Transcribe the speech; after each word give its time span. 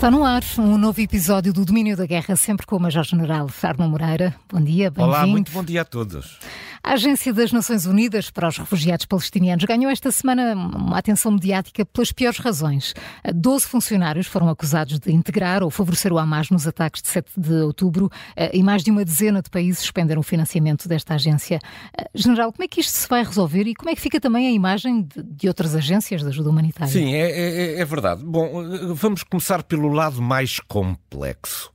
Está 0.00 0.10
no 0.10 0.24
ar 0.24 0.42
um 0.58 0.78
novo 0.78 0.98
episódio 0.98 1.52
do 1.52 1.62
Domínio 1.62 1.94
da 1.94 2.06
Guerra, 2.06 2.34
sempre 2.34 2.64
com 2.64 2.74
o 2.74 2.80
Major-General 2.80 3.46
Arno 3.62 3.86
Moreira. 3.86 4.34
Bom 4.50 4.58
dia, 4.58 4.90
bem-vindo. 4.90 5.14
Olá, 5.14 5.26
muito 5.26 5.52
bom 5.52 5.62
dia 5.62 5.82
a 5.82 5.84
todos. 5.84 6.38
A 6.82 6.94
Agência 6.94 7.32
das 7.32 7.52
Nações 7.52 7.84
Unidas 7.84 8.30
para 8.30 8.48
os 8.48 8.56
Refugiados 8.56 9.04
Palestinianos 9.04 9.64
ganhou 9.64 9.90
esta 9.90 10.10
semana 10.10 10.54
uma 10.54 10.96
atenção 10.96 11.30
mediática 11.30 11.84
pelas 11.84 12.10
piores 12.10 12.38
razões. 12.38 12.94
Doze 13.34 13.66
funcionários 13.66 14.26
foram 14.26 14.48
acusados 14.48 14.98
de 14.98 15.12
integrar 15.12 15.62
ou 15.62 15.70
favorecer 15.70 16.10
o 16.10 16.18
Hamas 16.18 16.48
nos 16.48 16.66
ataques 16.66 17.02
de 17.02 17.08
7 17.08 17.32
de 17.36 17.52
outubro 17.62 18.10
eh, 18.34 18.50
e 18.54 18.62
mais 18.62 18.82
de 18.82 18.90
uma 18.90 19.04
dezena 19.04 19.42
de 19.42 19.50
países 19.50 19.80
suspenderam 19.80 20.20
o 20.20 20.24
financiamento 20.24 20.88
desta 20.88 21.14
agência. 21.14 21.58
Eh, 21.96 22.08
General, 22.14 22.50
como 22.50 22.64
é 22.64 22.68
que 22.68 22.80
isto 22.80 22.92
se 22.92 23.08
vai 23.08 23.22
resolver 23.22 23.66
e 23.66 23.74
como 23.74 23.90
é 23.90 23.94
que 23.94 24.00
fica 24.00 24.18
também 24.18 24.46
a 24.46 24.50
imagem 24.50 25.06
de, 25.14 25.48
outras 25.48 25.74
agências 25.74 26.22
de 26.22 26.28
ajuda 26.28 26.48
humanitária? 26.48 26.90
Sim, 26.90 27.14
é, 27.14 27.30
é, 27.30 27.80
é 27.80 27.84
verdade. 27.84 28.24
Bom, 28.24 28.94
vamos 28.94 29.22
começar 29.22 29.62
pelo 29.62 29.88
lado 29.88 30.22
mais 30.22 30.58
complexo 30.60 31.70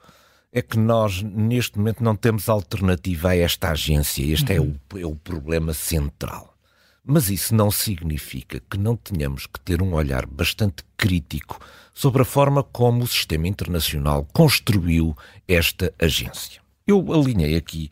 é 0.55 0.62
que 0.62 0.80
nós, 0.80 1.22
neste 1.22 1.77
momento, 1.77 2.02
não 2.02 2.16
temos 2.16 2.48
alternativa 2.48 3.32
a 3.32 3.36
esta 3.36 3.72
agência. 3.72 4.23
Este 4.23 4.58
uhum. 4.58 4.78
é, 4.90 4.95
o, 4.95 5.00
é 5.02 5.05
o 5.05 5.14
problema 5.14 5.73
central. 5.73 6.55
Mas 7.04 7.30
isso 7.30 7.54
não 7.54 7.70
significa 7.70 8.62
que 8.70 8.78
não 8.78 8.95
tenhamos 8.95 9.48
que 9.48 9.59
ter 9.59 9.81
um 9.81 9.94
olhar 9.94 10.26
bastante 10.26 10.86
crítico 10.95 11.59
sobre 11.94 12.22
a 12.22 12.26
forma 12.26 12.64
como 12.64 13.04
o 13.04 13.08
sistema 13.08 13.50
internacional 13.50 14.26
construiu 14.31 15.14
esta 15.45 15.94
agência. 16.00 16.62
Eu 16.88 17.12
alinhei 17.12 17.58
aqui 17.58 17.90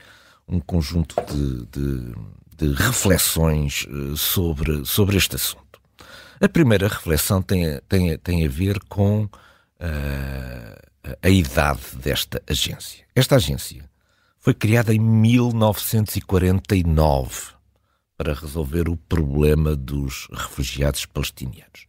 um 0.48 0.62
conjunto 0.62 1.16
de, 1.26 1.66
de, 1.66 2.16
de 2.58 2.82
reflexões 2.82 3.86
eh, 3.90 4.16
sobre, 4.16 4.86
sobre 4.86 5.18
este 5.18 5.36
assunto. 5.36 5.82
A 6.40 6.48
primeira 6.48 6.88
reflexão 6.88 7.42
tem, 7.42 7.78
tem, 7.90 8.18
tem 8.20 8.46
a 8.46 8.50
ver 8.50 8.80
com. 8.88 9.26
Uh, 9.82 10.93
a 11.22 11.30
idade 11.30 11.82
desta 11.96 12.42
agência. 12.48 13.06
Esta 13.14 13.36
agência 13.36 13.84
foi 14.40 14.54
criada 14.54 14.94
em 14.94 15.00
1949 15.00 17.52
para 18.18 18.34
resolver 18.34 18.88
o 18.90 18.96
problema 18.96 19.76
dos 19.76 20.30
refugiados 20.32 21.06
palestinianos. 21.06 21.88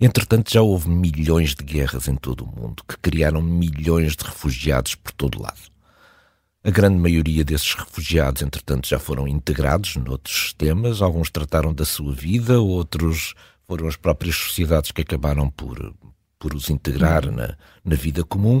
Entretanto, 0.00 0.52
já 0.52 0.60
houve 0.60 0.90
milhões 0.90 1.54
de 1.54 1.64
guerras 1.64 2.08
em 2.08 2.14
todo 2.14 2.44
o 2.44 2.46
mundo 2.46 2.84
que 2.86 2.98
criaram 2.98 3.40
milhões 3.40 4.14
de 4.14 4.24
refugiados 4.24 4.94
por 4.94 5.12
todo 5.12 5.40
lado. 5.40 5.72
A 6.64 6.70
grande 6.70 6.98
maioria 6.98 7.44
desses 7.44 7.74
refugiados, 7.74 8.42
entretanto, 8.42 8.86
já 8.86 8.98
foram 8.98 9.26
integrados 9.26 9.96
noutros 9.96 10.44
sistemas. 10.44 11.02
Alguns 11.02 11.30
trataram 11.30 11.74
da 11.74 11.84
sua 11.84 12.12
vida, 12.12 12.60
outros 12.60 13.34
foram 13.66 13.88
as 13.88 13.96
próprias 13.96 14.36
sociedades 14.36 14.92
que 14.92 15.02
acabaram 15.02 15.50
por, 15.50 15.92
por 16.42 16.52
os 16.56 16.68
integrar 16.68 17.30
na, 17.30 17.56
na 17.84 17.94
vida 17.94 18.24
comum, 18.24 18.60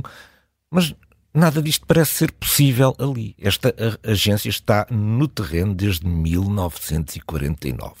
mas 0.70 0.94
nada 1.34 1.60
disto 1.60 1.84
parece 1.84 2.12
ser 2.12 2.30
possível 2.30 2.94
ali. 2.96 3.34
Esta 3.40 3.74
agência 4.04 4.48
está 4.48 4.86
no 4.88 5.26
terreno 5.26 5.74
desde 5.74 6.06
1949 6.06 7.94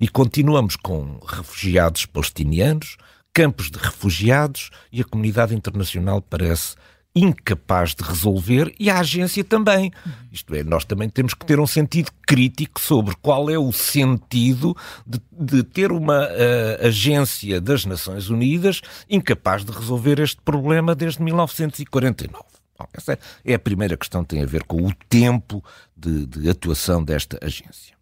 e 0.00 0.08
continuamos 0.08 0.76
com 0.76 1.20
refugiados 1.26 2.06
palestinianos, 2.06 2.96
campos 3.34 3.70
de 3.70 3.76
refugiados 3.76 4.70
e 4.90 5.02
a 5.02 5.04
comunidade 5.04 5.54
internacional 5.54 6.22
parece 6.22 6.74
incapaz 7.18 7.94
de 7.94 8.02
resolver 8.02 8.74
e 8.78 8.90
a 8.90 9.00
agência 9.00 9.42
também. 9.42 9.92
Isto 10.32 10.54
é, 10.54 10.62
nós 10.62 10.84
também 10.84 11.08
temos 11.08 11.34
que 11.34 11.44
ter 11.44 11.58
um 11.58 11.66
sentido 11.66 12.10
crítico 12.26 12.80
sobre 12.80 13.14
qual 13.20 13.50
é 13.50 13.58
o 13.58 13.72
sentido 13.72 14.76
de, 15.06 15.20
de 15.32 15.62
ter 15.62 15.92
uma 15.92 16.24
uh, 16.24 16.86
agência 16.86 17.60
das 17.60 17.84
Nações 17.84 18.28
Unidas 18.28 18.80
incapaz 19.08 19.64
de 19.64 19.72
resolver 19.72 20.20
este 20.20 20.40
problema 20.42 20.94
desde 20.94 21.22
1949. 21.22 22.44
Bom, 22.78 22.86
essa 22.92 23.18
é 23.44 23.54
a 23.54 23.58
primeira 23.58 23.96
questão 23.96 24.22
que 24.22 24.28
tem 24.28 24.42
a 24.42 24.46
ver 24.46 24.62
com 24.64 24.86
o 24.86 24.94
tempo 25.08 25.64
de, 25.96 26.26
de 26.26 26.48
atuação 26.48 27.02
desta 27.02 27.38
agência. 27.42 27.96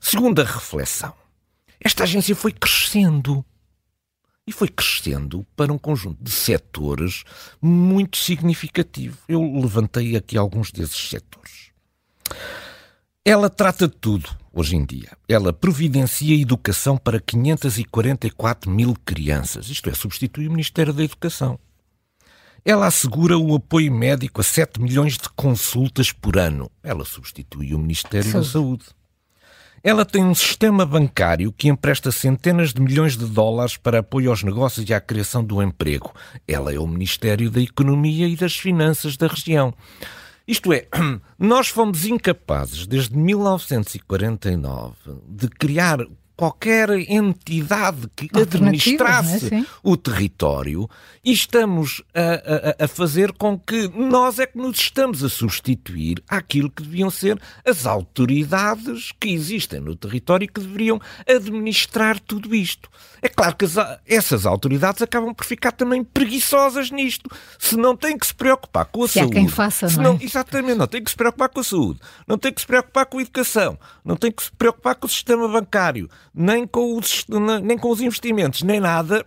Segunda 0.00 0.44
reflexão. 0.44 1.14
Esta 1.82 2.02
agência 2.04 2.36
foi 2.36 2.52
crescendo 2.52 3.44
e 4.46 4.52
foi 4.52 4.68
crescendo 4.68 5.46
para 5.54 5.72
um 5.72 5.78
conjunto 5.78 6.22
de 6.22 6.30
setores 6.30 7.24
muito 7.60 8.16
significativo. 8.16 9.18
Eu 9.28 9.42
levantei 9.60 10.16
aqui 10.16 10.36
alguns 10.36 10.72
desses 10.72 11.08
setores. 11.08 11.70
Ela 13.24 13.50
trata 13.50 13.86
de 13.86 13.94
tudo 13.94 14.28
hoje 14.52 14.76
em 14.76 14.84
dia. 14.84 15.16
Ela 15.28 15.52
providencia 15.52 16.40
educação 16.40 16.96
para 16.96 17.20
544 17.20 18.70
mil 18.70 18.96
crianças. 19.04 19.68
Isto 19.68 19.90
é, 19.90 19.94
substitui 19.94 20.48
o 20.48 20.50
Ministério 20.50 20.92
da 20.92 21.04
Educação. 21.04 21.58
Ela 22.64 22.86
assegura 22.86 23.38
o 23.38 23.54
apoio 23.54 23.92
médico 23.92 24.40
a 24.40 24.44
7 24.44 24.80
milhões 24.80 25.14
de 25.14 25.28
consultas 25.30 26.12
por 26.12 26.38
ano. 26.38 26.70
Ela 26.82 27.04
substitui 27.04 27.74
o 27.74 27.78
Ministério 27.78 28.30
Saúde. 28.30 28.46
da 28.46 28.52
Saúde. 28.52 28.84
Ela 29.82 30.04
tem 30.04 30.22
um 30.22 30.34
sistema 30.34 30.84
bancário 30.84 31.50
que 31.50 31.68
empresta 31.68 32.12
centenas 32.12 32.74
de 32.74 32.82
milhões 32.82 33.16
de 33.16 33.24
dólares 33.24 33.78
para 33.78 34.00
apoio 34.00 34.28
aos 34.28 34.42
negócios 34.42 34.86
e 34.86 34.92
à 34.92 35.00
criação 35.00 35.42
do 35.42 35.62
emprego. 35.62 36.12
Ela 36.46 36.74
é 36.74 36.78
o 36.78 36.86
Ministério 36.86 37.50
da 37.50 37.62
Economia 37.62 38.28
e 38.28 38.36
das 38.36 38.54
Finanças 38.54 39.16
da 39.16 39.26
região. 39.26 39.72
Isto 40.46 40.74
é, 40.74 40.86
nós 41.38 41.68
fomos 41.68 42.04
incapazes, 42.04 42.86
desde 42.86 43.16
1949, 43.16 44.96
de 45.26 45.48
criar 45.48 46.00
qualquer 46.40 46.88
entidade 46.88 48.08
que 48.16 48.30
administrasse 48.34 49.54
é? 49.54 49.66
o 49.82 49.94
território 49.94 50.88
e 51.22 51.32
estamos 51.32 52.02
a, 52.14 52.80
a, 52.80 52.84
a, 52.86 52.88
fazer 52.88 53.30
com 53.32 53.58
que 53.58 53.88
nós 53.88 54.38
é 54.38 54.46
que 54.46 54.56
nos 54.56 54.78
estamos 54.78 55.22
a 55.22 55.28
substituir 55.28 56.22
àquilo 56.26 56.70
que 56.70 56.82
deviam 56.82 57.10
ser 57.10 57.38
as 57.62 57.84
autoridades 57.84 59.12
que 59.20 59.28
existem 59.28 59.80
no 59.80 59.94
território 59.94 60.46
e 60.46 60.48
que 60.48 60.62
deveriam 60.62 60.98
administrar 61.28 62.18
tudo 62.18 62.54
isto. 62.54 62.88
É 63.20 63.28
claro 63.28 63.54
que 63.54 63.66
as, 63.66 63.74
essas 64.06 64.46
autoridades 64.46 65.02
acabam 65.02 65.34
por 65.34 65.44
ficar 65.44 65.72
também 65.72 66.02
preguiçosas 66.02 66.90
nisto. 66.90 67.28
Se 67.58 67.76
não 67.76 67.94
têm 67.94 68.16
que 68.16 68.26
se 68.26 68.34
preocupar 68.34 68.86
com 68.86 69.04
a 69.04 69.08
se 69.08 69.18
saúde. 69.18 69.36
Há 69.36 69.40
quem 69.40 69.48
faça, 69.48 69.88
não, 69.88 70.02
não 70.02 70.12
é? 70.14 70.24
Exatamente, 70.24 70.78
não 70.78 70.86
têm 70.86 71.04
que 71.04 71.10
se 71.10 71.16
preocupar 71.18 71.50
com 71.50 71.60
a 71.60 71.64
saúde, 71.64 72.00
não 72.26 72.38
têm 72.38 72.50
que 72.50 72.62
se 72.62 72.66
preocupar 72.66 73.04
com 73.04 73.18
a 73.18 73.20
educação, 73.20 73.78
não 74.02 74.16
têm 74.16 74.32
que 74.32 74.42
se 74.42 74.50
preocupar 74.52 74.94
com 74.94 75.06
o 75.06 75.10
sistema 75.10 75.46
bancário, 75.46 76.08
nem 76.34 76.66
com 76.66 76.96
os, 76.96 77.26
nem 77.62 77.78
com 77.78 77.90
os 77.90 78.00
investimentos, 78.00 78.62
nem 78.62 78.80
nada 78.80 79.26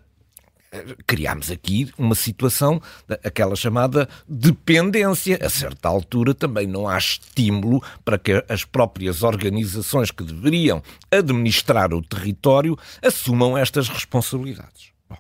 criámos 1.05 1.51
aqui 1.51 1.91
uma 1.97 2.15
situação, 2.15 2.81
aquela 3.23 3.55
chamada 3.55 4.09
dependência. 4.27 5.37
A 5.41 5.49
certa 5.49 5.87
altura 5.87 6.33
também 6.33 6.67
não 6.67 6.87
há 6.87 6.97
estímulo 6.97 7.83
para 8.03 8.17
que 8.17 8.43
as 8.49 8.65
próprias 8.65 9.23
organizações 9.23 10.11
que 10.11 10.23
deveriam 10.23 10.81
administrar 11.11 11.93
o 11.93 12.01
território 12.01 12.77
assumam 13.01 13.57
estas 13.57 13.87
responsabilidades. 13.87 14.91
Bom, 15.09 15.17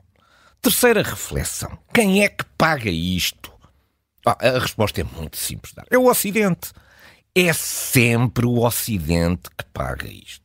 terceira 0.61 1.03
reflexão: 1.03 1.77
quem 1.93 2.23
é 2.23 2.29
que 2.29 2.45
paga 2.57 2.89
isto? 2.89 3.51
A 4.25 4.57
resposta 4.57 5.01
é 5.01 5.03
muito 5.03 5.35
simples. 5.35 5.73
É 5.91 5.97
o 5.97 6.09
Ocidente. 6.09 6.71
É 7.35 7.51
sempre 7.51 8.45
o 8.45 8.63
Ocidente 8.63 9.49
que 9.57 9.65
paga 9.73 10.07
isto. 10.07 10.42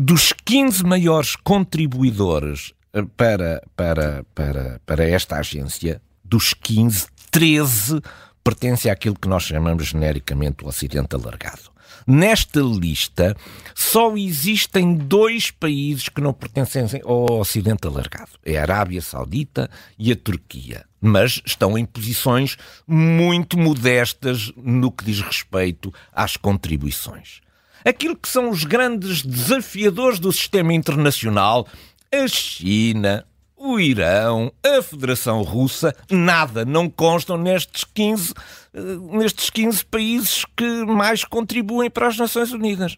Dos 0.00 0.32
15 0.32 0.84
maiores 0.84 1.34
contribuidores 1.34 2.72
eh, 2.92 3.02
para, 3.16 3.60
para, 3.74 4.24
para, 4.32 4.80
para 4.86 5.04
esta 5.04 5.40
agência, 5.40 6.00
dos 6.22 6.54
15, 6.54 7.08
13 7.32 8.00
pertence 8.44 8.88
àquilo 8.88 9.18
que 9.20 9.26
nós 9.26 9.42
chamamos 9.42 9.88
genericamente 9.88 10.62
o 10.62 10.68
Ocidente 10.68 11.16
alargado. 11.16 11.72
Nesta 12.06 12.60
lista, 12.60 13.36
só 13.74 14.16
existem 14.16 14.94
dois 14.94 15.50
países 15.50 16.08
que 16.08 16.20
não 16.20 16.32
pertencem 16.32 17.02
ao 17.04 17.40
Ocidente 17.40 17.88
alargado: 17.88 18.30
é 18.44 18.56
a 18.56 18.62
Arábia 18.62 19.02
Saudita 19.02 19.68
e 19.98 20.12
a 20.12 20.16
Turquia. 20.16 20.84
Mas 21.00 21.42
estão 21.44 21.76
em 21.76 21.84
posições 21.84 22.56
muito 22.86 23.58
modestas 23.58 24.52
no 24.56 24.92
que 24.92 25.04
diz 25.04 25.20
respeito 25.20 25.92
às 26.12 26.36
contribuições 26.36 27.40
aquilo 27.84 28.16
que 28.16 28.28
são 28.28 28.50
os 28.50 28.64
grandes 28.64 29.22
desafiadores 29.22 30.18
do 30.18 30.32
sistema 30.32 30.72
internacional, 30.72 31.66
a 32.12 32.26
China, 32.26 33.24
o 33.56 33.78
Irão, 33.80 34.52
a 34.64 34.80
Federação 34.80 35.42
Russa, 35.42 35.94
nada 36.10 36.64
não 36.64 36.88
constam 36.88 37.36
nestes 37.36 37.84
15, 37.84 38.32
eh, 38.72 38.80
nestes 39.10 39.50
15 39.50 39.84
países 39.84 40.44
que 40.56 40.84
mais 40.84 41.24
contribuem 41.24 41.90
para 41.90 42.06
as 42.06 42.16
Nações 42.16 42.52
Unidas. 42.52 42.96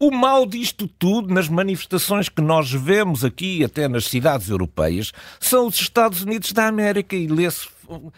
O 0.00 0.12
mal 0.12 0.46
disto 0.46 0.86
tudo, 0.86 1.34
nas 1.34 1.48
manifestações 1.48 2.28
que 2.28 2.40
nós 2.40 2.70
vemos 2.70 3.24
aqui, 3.24 3.64
até 3.64 3.88
nas 3.88 4.04
cidades 4.04 4.48
europeias, 4.48 5.12
são 5.40 5.66
os 5.66 5.74
Estados 5.74 6.22
Unidos 6.22 6.52
da 6.52 6.68
América 6.68 7.16
e 7.16 7.26
lê-se 7.26 7.66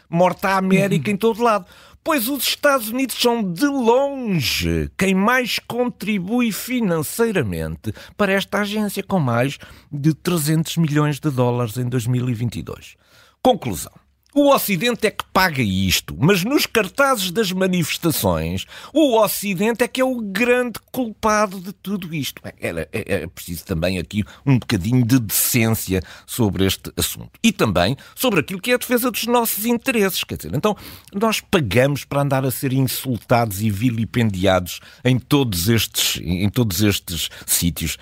morta 0.08 0.50
a 0.50 0.58
América 0.58 1.10
em 1.10 1.16
todo 1.16 1.42
lado. 1.42 1.64
Pois 2.02 2.28
os 2.28 2.44
Estados 2.44 2.88
Unidos 2.88 3.16
são 3.20 3.42
de 3.42 3.66
longe 3.66 4.90
quem 4.96 5.14
mais 5.14 5.58
contribui 5.58 6.50
financeiramente 6.50 7.92
para 8.16 8.32
esta 8.32 8.60
agência, 8.60 9.02
com 9.02 9.20
mais 9.20 9.58
de 9.92 10.14
300 10.14 10.78
milhões 10.78 11.20
de 11.20 11.30
dólares 11.30 11.76
em 11.76 11.86
2022. 11.86 12.96
Conclusão. 13.42 13.99
O 14.34 14.54
Ocidente 14.54 15.06
é 15.06 15.10
que 15.10 15.24
paga 15.32 15.62
isto, 15.62 16.16
mas 16.18 16.44
nos 16.44 16.64
cartazes 16.64 17.30
das 17.30 17.50
manifestações, 17.50 18.64
o 18.92 19.20
Ocidente 19.20 19.82
é 19.82 19.88
que 19.88 20.00
é 20.00 20.04
o 20.04 20.20
grande 20.20 20.78
culpado 20.92 21.60
de 21.60 21.72
tudo 21.72 22.14
isto. 22.14 22.40
É, 22.44 22.70
é, 22.70 22.88
é 22.92 23.26
preciso 23.26 23.64
também 23.64 23.98
aqui 23.98 24.24
um 24.46 24.58
bocadinho 24.58 25.04
de 25.04 25.18
decência 25.18 26.02
sobre 26.26 26.64
este 26.64 26.92
assunto. 26.96 27.30
E 27.42 27.52
também 27.52 27.96
sobre 28.14 28.40
aquilo 28.40 28.60
que 28.60 28.70
é 28.70 28.74
a 28.74 28.78
defesa 28.78 29.10
dos 29.10 29.26
nossos 29.26 29.64
interesses. 29.64 30.22
Quer 30.22 30.36
dizer, 30.36 30.54
então, 30.54 30.76
nós 31.12 31.40
pagamos 31.40 32.04
para 32.04 32.22
andar 32.22 32.44
a 32.44 32.50
ser 32.50 32.72
insultados 32.72 33.60
e 33.60 33.70
vilipendiados 33.70 34.80
em 35.04 35.18
todos 35.18 35.68
estes, 35.68 36.20
em 36.22 36.48
todos 36.48 36.82
estes 36.82 37.28
sítios. 37.46 37.98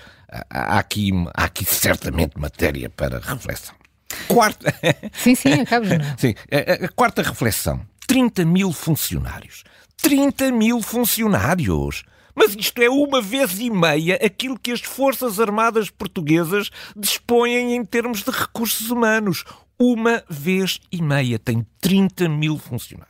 Há 0.47 0.77
aqui, 0.77 1.11
há 1.33 1.45
aqui 1.45 1.65
certamente 1.65 2.37
matéria 2.37 2.87
para 2.87 3.19
reflexão. 3.19 3.78
Quarta. 4.27 4.73
Sim, 5.13 5.35
sim, 5.35 5.53
acabas. 5.53 5.89
Sim, 6.17 6.33
a, 6.51 6.85
a 6.85 6.89
quarta 6.89 7.21
reflexão. 7.21 7.81
30 8.07 8.45
mil 8.45 8.71
funcionários. 8.71 9.63
30 9.97 10.51
mil 10.51 10.81
funcionários! 10.81 12.03
Mas 12.35 12.55
isto 12.55 12.81
é 12.81 12.89
uma 12.89 13.21
vez 13.21 13.59
e 13.59 13.69
meia 13.69 14.15
aquilo 14.15 14.57
que 14.57 14.71
as 14.71 14.81
Forças 14.81 15.39
Armadas 15.39 15.89
Portuguesas 15.89 16.69
dispõem 16.95 17.75
em 17.75 17.83
termos 17.83 18.23
de 18.23 18.31
recursos 18.31 18.89
humanos. 18.89 19.43
Uma 19.77 20.23
vez 20.29 20.79
e 20.91 21.01
meia. 21.01 21.37
Tem 21.37 21.65
30 21.81 22.29
mil 22.29 22.57
funcionários. 22.57 23.09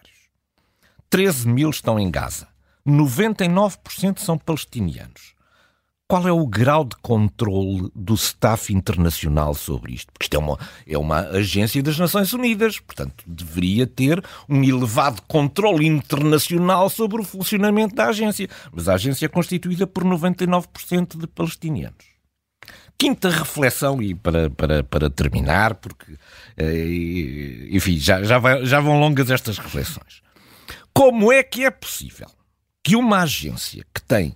13 1.10 1.48
mil 1.48 1.70
estão 1.70 2.00
em 2.00 2.10
Gaza. 2.10 2.48
99% 2.88 4.20
são 4.20 4.38
palestinianos 4.38 5.39
qual 6.10 6.28
é 6.28 6.32
o 6.32 6.48
grau 6.48 6.84
de 6.84 6.96
controle 7.04 7.88
do 7.96 8.16
staff 8.16 8.74
internacional 8.74 9.54
sobre 9.54 9.94
isto? 9.94 10.12
Porque 10.12 10.26
isto 10.26 10.36
é 10.36 10.40
uma, 10.40 10.60
é 10.88 10.98
uma 10.98 11.20
agência 11.20 11.84
das 11.84 12.00
Nações 12.00 12.34
Unidas, 12.34 12.80
portanto, 12.80 13.24
deveria 13.28 13.86
ter 13.86 14.20
um 14.50 14.64
elevado 14.64 15.22
controle 15.28 15.86
internacional 15.86 16.90
sobre 16.90 17.22
o 17.22 17.24
funcionamento 17.24 17.94
da 17.94 18.08
agência. 18.08 18.50
Mas 18.74 18.90
a 18.90 18.96
agência 18.96 19.28
é 19.28 19.30
constituída 19.30 19.86
por 19.86 20.04
99% 20.04 21.16
de 21.16 21.28
palestinianos. 21.28 22.06
Quinta 22.98 23.30
reflexão, 23.30 24.02
e 24.02 24.16
para, 24.16 24.50
para, 24.50 24.84
para 24.84 25.12
terminar, 25.12 25.76
porque, 25.76 26.18
eh, 26.58 27.68
enfim, 27.70 28.00
já, 28.00 28.24
já, 28.24 28.40
vai, 28.40 28.66
já 28.66 28.80
vão 28.80 29.00
longas 29.00 29.30
estas 29.30 29.60
reflexões. 29.60 30.24
Como 30.92 31.32
é 31.32 31.44
que 31.44 31.66
é 31.66 31.70
possível 31.70 32.32
que 32.84 32.96
uma 32.96 33.22
agência 33.22 33.86
que 33.94 34.02
tem 34.02 34.36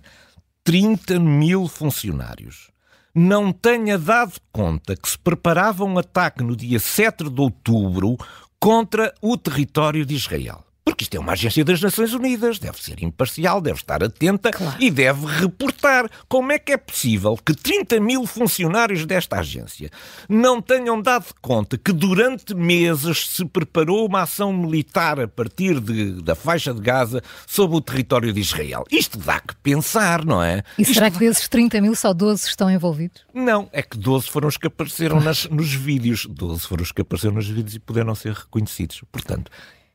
30 0.64 1.20
mil 1.20 1.68
funcionários, 1.68 2.70
não 3.14 3.52
tenha 3.52 3.98
dado 3.98 4.40
conta 4.50 4.96
que 4.96 5.06
se 5.06 5.18
preparava 5.18 5.84
um 5.84 5.98
ataque 5.98 6.42
no 6.42 6.56
dia 6.56 6.80
7 6.80 7.28
de 7.28 7.38
outubro 7.38 8.16
contra 8.58 9.14
o 9.20 9.36
território 9.36 10.06
de 10.06 10.14
Israel. 10.14 10.64
Porque 10.84 11.04
isto 11.04 11.16
é 11.16 11.20
uma 11.20 11.32
agência 11.32 11.64
das 11.64 11.80
Nações 11.80 12.12
Unidas, 12.12 12.58
deve 12.58 12.82
ser 12.82 13.02
imparcial, 13.02 13.58
deve 13.58 13.78
estar 13.78 14.04
atenta 14.04 14.50
claro. 14.50 14.76
e 14.78 14.90
deve 14.90 15.24
reportar. 15.26 16.10
Como 16.28 16.52
é 16.52 16.58
que 16.58 16.72
é 16.72 16.76
possível 16.76 17.38
que 17.38 17.54
30 17.54 17.98
mil 18.00 18.26
funcionários 18.26 19.06
desta 19.06 19.38
agência 19.38 19.90
não 20.28 20.60
tenham 20.60 21.00
dado 21.00 21.32
conta 21.40 21.78
que 21.78 21.90
durante 21.90 22.54
meses 22.54 23.28
se 23.28 23.46
preparou 23.46 24.06
uma 24.06 24.22
ação 24.22 24.52
militar 24.52 25.18
a 25.18 25.26
partir 25.26 25.80
de, 25.80 26.20
da 26.20 26.34
faixa 26.34 26.74
de 26.74 26.82
Gaza 26.82 27.22
sobre 27.46 27.78
o 27.78 27.80
território 27.80 28.30
de 28.30 28.40
Israel? 28.40 28.84
Isto 28.90 29.16
dá 29.16 29.40
que 29.40 29.56
pensar, 29.56 30.22
não 30.22 30.42
é? 30.42 30.62
E 30.76 30.82
Isto 30.82 30.94
será 30.94 31.10
que 31.10 31.18
desses 31.18 31.48
30 31.48 31.80
mil 31.80 31.94
só 31.94 32.12
12 32.12 32.46
estão 32.46 32.70
envolvidos? 32.70 33.22
Não, 33.32 33.70
é 33.72 33.80
que 33.80 33.96
12 33.96 34.28
foram 34.28 34.48
os 34.48 34.58
que 34.58 34.66
apareceram 34.66 35.18
nas, 35.18 35.46
nos 35.46 35.72
vídeos. 35.72 36.26
12 36.26 36.66
foram 36.66 36.82
os 36.82 36.92
que 36.92 37.00
apareceram 37.00 37.36
nos 37.36 37.48
vídeos 37.48 37.74
e 37.74 37.78
puderam 37.78 38.14
ser 38.14 38.34
reconhecidos. 38.34 39.02
Portanto, 39.10 39.50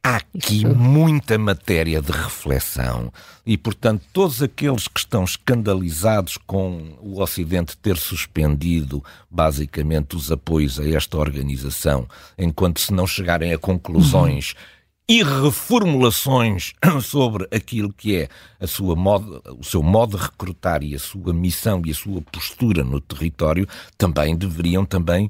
Há 0.09 0.15
aqui 0.15 0.65
muita 0.65 1.37
matéria 1.37 2.01
de 2.01 2.11
reflexão 2.11 3.13
e, 3.45 3.55
portanto, 3.55 4.01
todos 4.11 4.41
aqueles 4.41 4.87
que 4.87 4.99
estão 4.99 5.23
escandalizados 5.23 6.35
com 6.35 6.97
o 6.99 7.21
Ocidente 7.21 7.77
ter 7.77 7.95
suspendido 7.95 9.03
basicamente 9.29 10.15
os 10.15 10.31
apoios 10.31 10.79
a 10.79 10.89
esta 10.89 11.15
organização, 11.15 12.07
enquanto 12.39 12.79
se 12.79 12.91
não 12.91 13.05
chegarem 13.05 13.53
a 13.53 13.59
conclusões 13.59 14.53
uhum. 14.53 15.15
e 15.15 15.23
reformulações 15.23 16.73
sobre 17.03 17.47
aquilo 17.51 17.93
que 17.93 18.15
é 18.15 18.29
a 18.59 18.65
sua 18.65 18.95
modo, 18.95 19.43
o 19.59 19.63
seu 19.63 19.83
modo 19.83 20.17
de 20.17 20.23
recrutar 20.23 20.81
e 20.81 20.95
a 20.95 20.99
sua 20.99 21.31
missão 21.31 21.83
e 21.85 21.91
a 21.91 21.93
sua 21.93 22.19
postura 22.19 22.83
no 22.83 22.99
território, 22.99 23.67
também 23.95 24.35
deveriam 24.35 24.83
também 24.85 25.29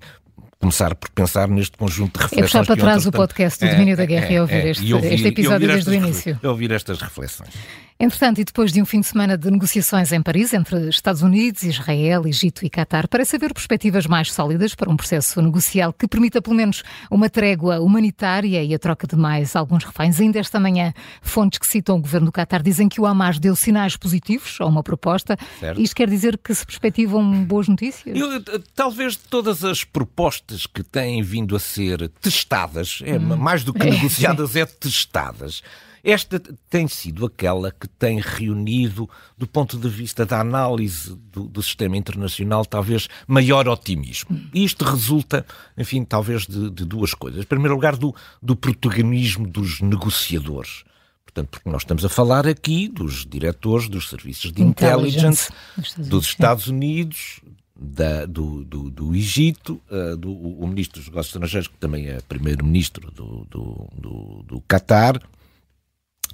começar 0.59 0.93
por 0.93 1.09
pensar 1.09 1.47
neste 1.47 1.77
conjunto 1.77 2.19
de 2.19 2.23
reflexões. 2.25 2.39
É 2.39 2.59
puxar 2.59 2.65
para 2.65 2.75
trás 2.75 3.05
o 3.05 3.11
podcast 3.11 3.59
do 3.59 3.65
é, 3.65 3.71
Domínio 3.73 3.95
da 3.97 4.05
Guerra 4.05 4.27
é, 4.27 4.33
e 4.33 4.39
ouvir 4.39 4.53
é, 4.53 4.69
este, 4.69 4.85
e 4.85 4.93
ouvir, 4.93 5.13
este 5.13 5.27
episódio 5.27 5.67
desde 5.67 5.89
o 5.89 5.93
início. 5.93 6.39
Ouvir 6.43 6.71
estas 6.71 7.01
reflexões. 7.01 7.53
Entretanto, 8.01 8.39
e 8.39 8.45
depois 8.45 8.71
de 8.71 8.81
um 8.81 8.85
fim 8.85 9.01
de 9.01 9.07
semana 9.07 9.37
de 9.37 9.51
negociações 9.51 10.13
em 10.13 10.21
Paris 10.21 10.53
entre 10.53 10.87
Estados 10.87 11.21
Unidos, 11.21 11.63
Israel, 11.63 12.25
Egito 12.25 12.65
e 12.65 12.69
Qatar, 12.69 13.09
parece 13.09 13.35
haver 13.35 13.53
perspectivas 13.53 14.07
mais 14.07 14.31
sólidas 14.31 14.73
para 14.73 14.89
um 14.89 14.95
processo 14.95 15.41
negocial 15.41 15.91
que 15.91 16.07
permita 16.07 16.41
pelo 16.41 16.55
menos 16.55 16.81
uma 17.11 17.29
trégua 17.29 17.81
humanitária 17.81 18.63
e 18.63 18.73
a 18.73 18.79
troca 18.79 19.05
de 19.05 19.17
mais 19.17 19.53
alguns 19.53 19.83
reféns. 19.83 20.17
Ainda 20.17 20.39
esta 20.39 20.61
manhã, 20.61 20.93
fontes 21.21 21.59
que 21.59 21.67
citam 21.67 21.97
o 21.97 21.99
governo 21.99 22.27
do 22.27 22.31
Qatar 22.31 22.63
dizem 22.63 22.87
que 22.87 23.01
o 23.01 23.05
Hamas 23.05 23.37
deu 23.37 23.53
sinais 23.53 23.97
positivos 23.97 24.55
a 24.61 24.65
uma 24.65 24.81
proposta. 24.81 25.37
Certo. 25.59 25.81
Isto 25.81 25.95
quer 25.97 26.09
dizer 26.09 26.37
que 26.37 26.55
se 26.55 26.65
perspectivam 26.65 27.43
boas 27.43 27.67
notícias? 27.67 28.17
Eu, 28.17 28.33
eh, 28.33 28.41
talvez 28.73 29.17
todas 29.17 29.65
as 29.65 29.83
propostas 29.83 30.48
que 30.65 30.83
têm 30.83 31.21
vindo 31.21 31.55
a 31.55 31.59
ser 31.59 32.09
testadas, 32.21 33.01
é, 33.03 33.17
hum. 33.17 33.37
mais 33.37 33.63
do 33.63 33.73
que 33.73 33.83
é, 33.87 33.91
negociadas, 33.91 34.55
é 34.55 34.65
testadas 34.65 35.61
esta 36.03 36.41
tem 36.69 36.87
sido 36.87 37.25
aquela 37.25 37.71
que 37.71 37.87
tem 37.87 38.19
reunido, 38.19 39.09
do 39.37 39.47
ponto 39.47 39.77
de 39.77 39.89
vista 39.89 40.25
da 40.25 40.39
análise 40.39 41.15
do, 41.31 41.43
do 41.43 41.61
sistema 41.61 41.97
internacional, 41.97 42.65
talvez 42.65 43.07
maior 43.27 43.67
otimismo. 43.67 44.29
E 44.53 44.63
isto 44.63 44.85
resulta, 44.85 45.45
enfim, 45.77 46.03
talvez 46.03 46.45
de, 46.45 46.69
de 46.69 46.85
duas 46.85 47.13
coisas. 47.13 47.41
Em 47.41 47.47
primeiro 47.47 47.75
lugar, 47.75 47.95
do, 47.95 48.15
do 48.41 48.55
protagonismo 48.55 49.47
dos 49.47 49.81
negociadores. 49.81 50.83
Portanto, 51.25 51.49
porque 51.49 51.69
nós 51.69 51.83
estamos 51.83 52.03
a 52.03 52.09
falar 52.09 52.47
aqui 52.47 52.87
dos 52.87 53.25
diretores 53.25 53.87
dos 53.87 54.09
serviços 54.09 54.51
de 54.51 54.63
intelligence, 54.63 55.51
intelligence 55.77 56.09
dos 56.09 56.25
Estados 56.25 56.67
Unidos, 56.67 57.39
da, 57.79 58.25
do, 58.25 58.65
do, 58.65 58.89
do, 58.89 59.15
Egito, 59.15 59.81
uh, 59.89 60.17
do, 60.17 60.31
o 60.31 60.67
ministro 60.67 60.99
dos 60.99 61.07
Negócios 61.07 61.33
Estrangeiros, 61.33 61.67
que 61.69 61.77
também 61.77 62.07
é 62.07 62.19
primeiro-ministro 62.27 63.09
do, 63.11 63.45
do, 63.49 63.87
do, 63.97 64.43
do 64.43 64.61
Qatar, 64.67 65.21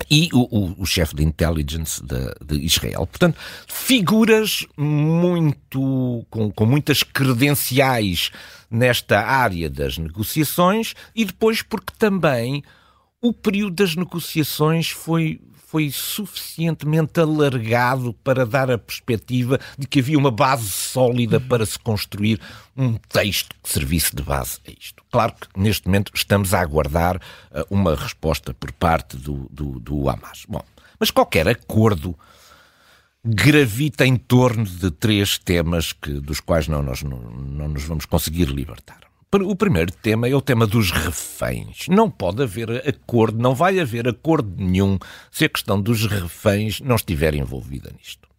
e 0.09 0.29
o, 0.33 0.39
o, 0.39 0.81
o 0.81 0.85
chefe 0.85 1.15
de 1.15 1.23
intelligence 1.23 2.03
de, 2.03 2.33
de, 2.45 2.65
Israel. 2.65 3.07
Portanto, 3.07 3.37
figuras 3.67 4.65
muito 4.75 6.25
com, 6.29 6.51
com 6.51 6.65
muitas 6.65 7.01
credenciais 7.01 8.31
nesta 8.69 9.21
área 9.21 9.69
das 9.69 9.97
negociações 9.97 10.93
e 11.15 11.23
depois 11.23 11.61
porque 11.61 11.93
também 11.97 12.63
o 13.27 13.33
período 13.33 13.75
das 13.75 13.95
negociações 13.95 14.89
foi 14.89 15.39
foi 15.67 15.91
suficientemente 15.91 17.19
alargado 17.19 18.13
para 18.23 18.45
dar 18.45 18.71
a 18.71 18.77
perspectiva 18.77 19.59
de 19.77 19.85
que 19.85 19.99
havia 19.99 20.17
uma 20.17 20.31
base 20.31 20.69
sólida 20.69 21.37
para 21.37 21.65
se 21.65 21.77
construir 21.77 22.39
um 22.77 22.93
texto 22.93 23.53
que 23.61 23.69
servisse 23.69 24.15
de 24.15 24.23
base 24.23 24.59
a 24.65 24.71
isto. 24.71 25.03
Claro 25.11 25.33
que 25.33 25.59
neste 25.59 25.87
momento 25.87 26.13
estamos 26.15 26.53
a 26.53 26.61
aguardar 26.61 27.17
uh, 27.17 27.65
uma 27.69 27.93
resposta 27.93 28.53
por 28.53 28.71
parte 28.71 29.17
do, 29.17 29.49
do, 29.51 29.77
do 29.79 30.09
Hamas. 30.09 30.45
Bom, 30.47 30.63
mas 30.97 31.11
qualquer 31.11 31.45
acordo 31.49 32.17
gravita 33.25 34.05
em 34.05 34.15
torno 34.15 34.63
de 34.63 34.91
três 34.91 35.37
temas 35.37 35.91
que, 35.91 36.21
dos 36.21 36.39
quais 36.39 36.69
não, 36.69 36.81
nós 36.81 37.03
não, 37.03 37.19
não 37.19 37.67
nos 37.67 37.83
vamos 37.83 38.05
conseguir 38.05 38.45
libertar. 38.45 38.99
O 39.43 39.55
primeiro 39.55 39.91
tema 39.91 40.29
é 40.29 40.35
o 40.35 40.41
tema 40.41 40.65
dos 40.65 40.91
reféns. 40.91 41.87
Não 41.89 42.09
pode 42.09 42.41
haver 42.41 42.87
acordo, 42.87 43.37
não 43.37 43.53
vai 43.53 43.79
haver 43.79 44.07
acordo 44.07 44.53
nenhum 44.57 44.97
se 45.29 45.45
a 45.45 45.49
questão 45.49 45.81
dos 45.81 46.05
reféns 46.05 46.79
não 46.79 46.95
estiver 46.95 47.33
envolvida 47.33 47.91
nisto. 47.97 48.29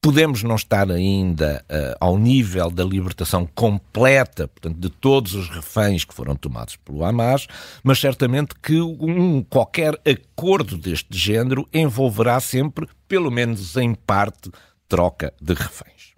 Podemos 0.00 0.42
não 0.42 0.54
estar 0.54 0.90
ainda 0.90 1.64
uh, 1.64 1.96
ao 1.98 2.18
nível 2.18 2.70
da 2.70 2.84
libertação 2.84 3.48
completa, 3.54 4.46
portanto, 4.46 4.78
de 4.78 4.90
todos 4.90 5.34
os 5.34 5.48
reféns 5.48 6.04
que 6.04 6.14
foram 6.14 6.36
tomados 6.36 6.76
pelo 6.76 7.02
Hamas, 7.02 7.46
mas 7.82 7.98
certamente 7.98 8.54
que 8.62 8.78
um, 8.80 9.42
qualquer 9.42 9.98
acordo 10.06 10.76
deste 10.76 11.16
género 11.16 11.66
envolverá 11.72 12.38
sempre, 12.38 12.86
pelo 13.08 13.30
menos 13.30 13.76
em 13.76 13.94
parte, 13.94 14.50
troca 14.86 15.32
de 15.40 15.54
reféns. 15.54 16.13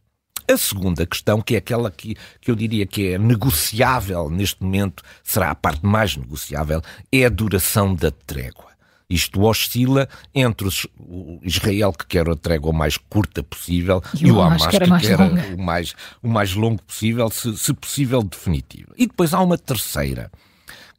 A 0.48 0.56
segunda 0.56 1.04
questão, 1.04 1.40
que 1.40 1.54
é 1.54 1.58
aquela 1.58 1.90
que, 1.90 2.16
que 2.40 2.50
eu 2.50 2.54
diria 2.54 2.86
que 2.86 3.12
é 3.12 3.18
negociável 3.18 4.30
neste 4.30 4.62
momento, 4.62 5.02
será 5.22 5.50
a 5.50 5.54
parte 5.54 5.84
mais 5.84 6.16
negociável, 6.16 6.80
é 7.10 7.26
a 7.26 7.28
duração 7.28 7.94
da 7.94 8.10
trégua. 8.10 8.66
Isto 9.08 9.42
oscila 9.42 10.08
entre 10.34 10.68
o 10.98 11.40
Israel 11.42 11.92
que 11.92 12.06
quer 12.06 12.28
a 12.28 12.34
trégua 12.34 12.72
mais 12.72 12.96
curta 12.96 13.42
possível 13.42 14.02
e, 14.14 14.26
e 14.26 14.32
o 14.32 14.40
Hamas 14.40 14.66
que, 14.66 14.78
quer 14.78 15.18
o, 15.54 15.58
mais, 15.58 15.94
o 16.20 16.28
mais 16.28 16.54
longo 16.54 16.82
possível, 16.82 17.30
se, 17.30 17.56
se 17.56 17.72
possível 17.72 18.22
definitiva. 18.22 18.92
E 18.96 19.06
depois 19.06 19.32
há 19.32 19.40
uma 19.40 19.56
terceira, 19.56 20.30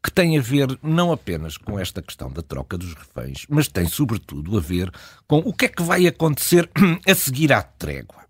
que 0.02 0.12
tem 0.12 0.38
a 0.38 0.42
ver 0.42 0.80
não 0.82 1.12
apenas 1.12 1.58
com 1.58 1.78
esta 1.78 2.02
questão 2.02 2.32
da 2.32 2.42
troca 2.42 2.78
dos 2.78 2.94
reféns, 2.94 3.46
mas 3.50 3.68
tem 3.68 3.86
sobretudo 3.88 4.58
a 4.58 4.62
ver 4.62 4.90
com 5.28 5.40
o 5.40 5.54
que 5.54 5.66
é 5.66 5.70
que 5.70 5.84
vai 5.84 6.08
acontecer 6.08 6.70
a 7.06 7.14
seguir 7.14 7.52
à 7.52 7.62
trégua. 7.62 8.27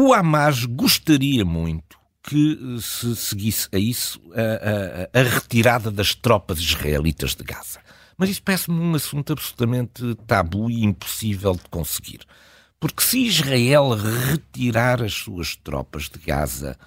O 0.00 0.14
Hamas 0.14 0.64
gostaria 0.64 1.44
muito 1.44 1.98
que 2.22 2.56
se 2.80 3.16
seguisse 3.16 3.68
a 3.72 3.78
isso 3.78 4.20
a, 4.32 5.18
a, 5.18 5.20
a 5.20 5.22
retirada 5.24 5.90
das 5.90 6.14
tropas 6.14 6.60
israelitas 6.60 7.34
de 7.34 7.42
Gaza. 7.42 7.80
Mas 8.16 8.30
isso 8.30 8.40
parece-me 8.44 8.78
um 8.78 8.94
assunto 8.94 9.32
absolutamente 9.32 10.14
tabu 10.24 10.70
e 10.70 10.84
impossível 10.84 11.54
de 11.54 11.68
conseguir. 11.68 12.20
Porque 12.78 13.02
se 13.02 13.26
Israel 13.26 13.90
retirar 13.90 15.02
as 15.02 15.14
suas 15.14 15.56
tropas 15.56 16.04
de 16.04 16.20
Gaza, 16.20 16.78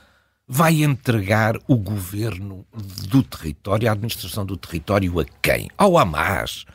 vai 0.48 0.82
entregar 0.82 1.58
o 1.68 1.76
governo 1.76 2.66
do 3.10 3.22
território, 3.24 3.90
a 3.90 3.92
administração 3.92 4.46
do 4.46 4.56
território 4.56 5.20
a 5.20 5.26
quem? 5.42 5.70
Ao 5.78 5.98
Hamas. 5.98 6.66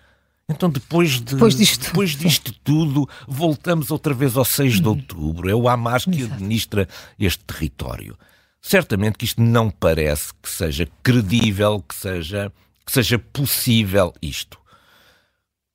Então, 0.49 0.71
depois, 0.71 1.21
de, 1.21 1.35
depois 1.35 1.57
disto, 1.57 1.87
depois 1.87 2.11
disto 2.11 2.53
tudo, 2.63 3.09
voltamos 3.27 3.91
outra 3.91 4.15
vez 4.15 4.37
ao 4.37 4.45
6 4.45 4.81
de 4.81 4.87
outubro. 4.87 5.51
É 5.51 5.55
o 5.55 5.69
Hamas 5.69 6.05
que 6.05 6.23
administra 6.23 6.89
este 7.19 7.43
território. 7.45 8.17
Certamente 8.63 9.19
que 9.19 9.25
isto 9.25 9.43
não 9.43 9.69
parece 9.71 10.33
que 10.41 10.49
seja 10.49 10.89
credível, 11.03 11.83
que 11.83 11.95
seja, 11.97 12.53
que 12.85 12.93
seja 12.93 13.19
possível 13.19 14.13
isto. 14.23 14.57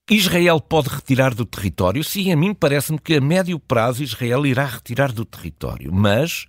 Israel 0.09 0.61
pode 0.61 0.87
retirar 0.87 1.33
do 1.33 1.45
território? 1.45 2.03
Sim, 2.03 2.31
a 2.31 2.37
mim 2.37 2.53
parece-me 2.53 2.99
que 2.99 3.15
a 3.15 3.21
médio 3.21 3.59
prazo 3.59 4.03
Israel 4.03 4.45
irá 4.45 4.65
retirar 4.65 5.11
do 5.11 5.25
território, 5.25 5.93
mas 5.93 6.47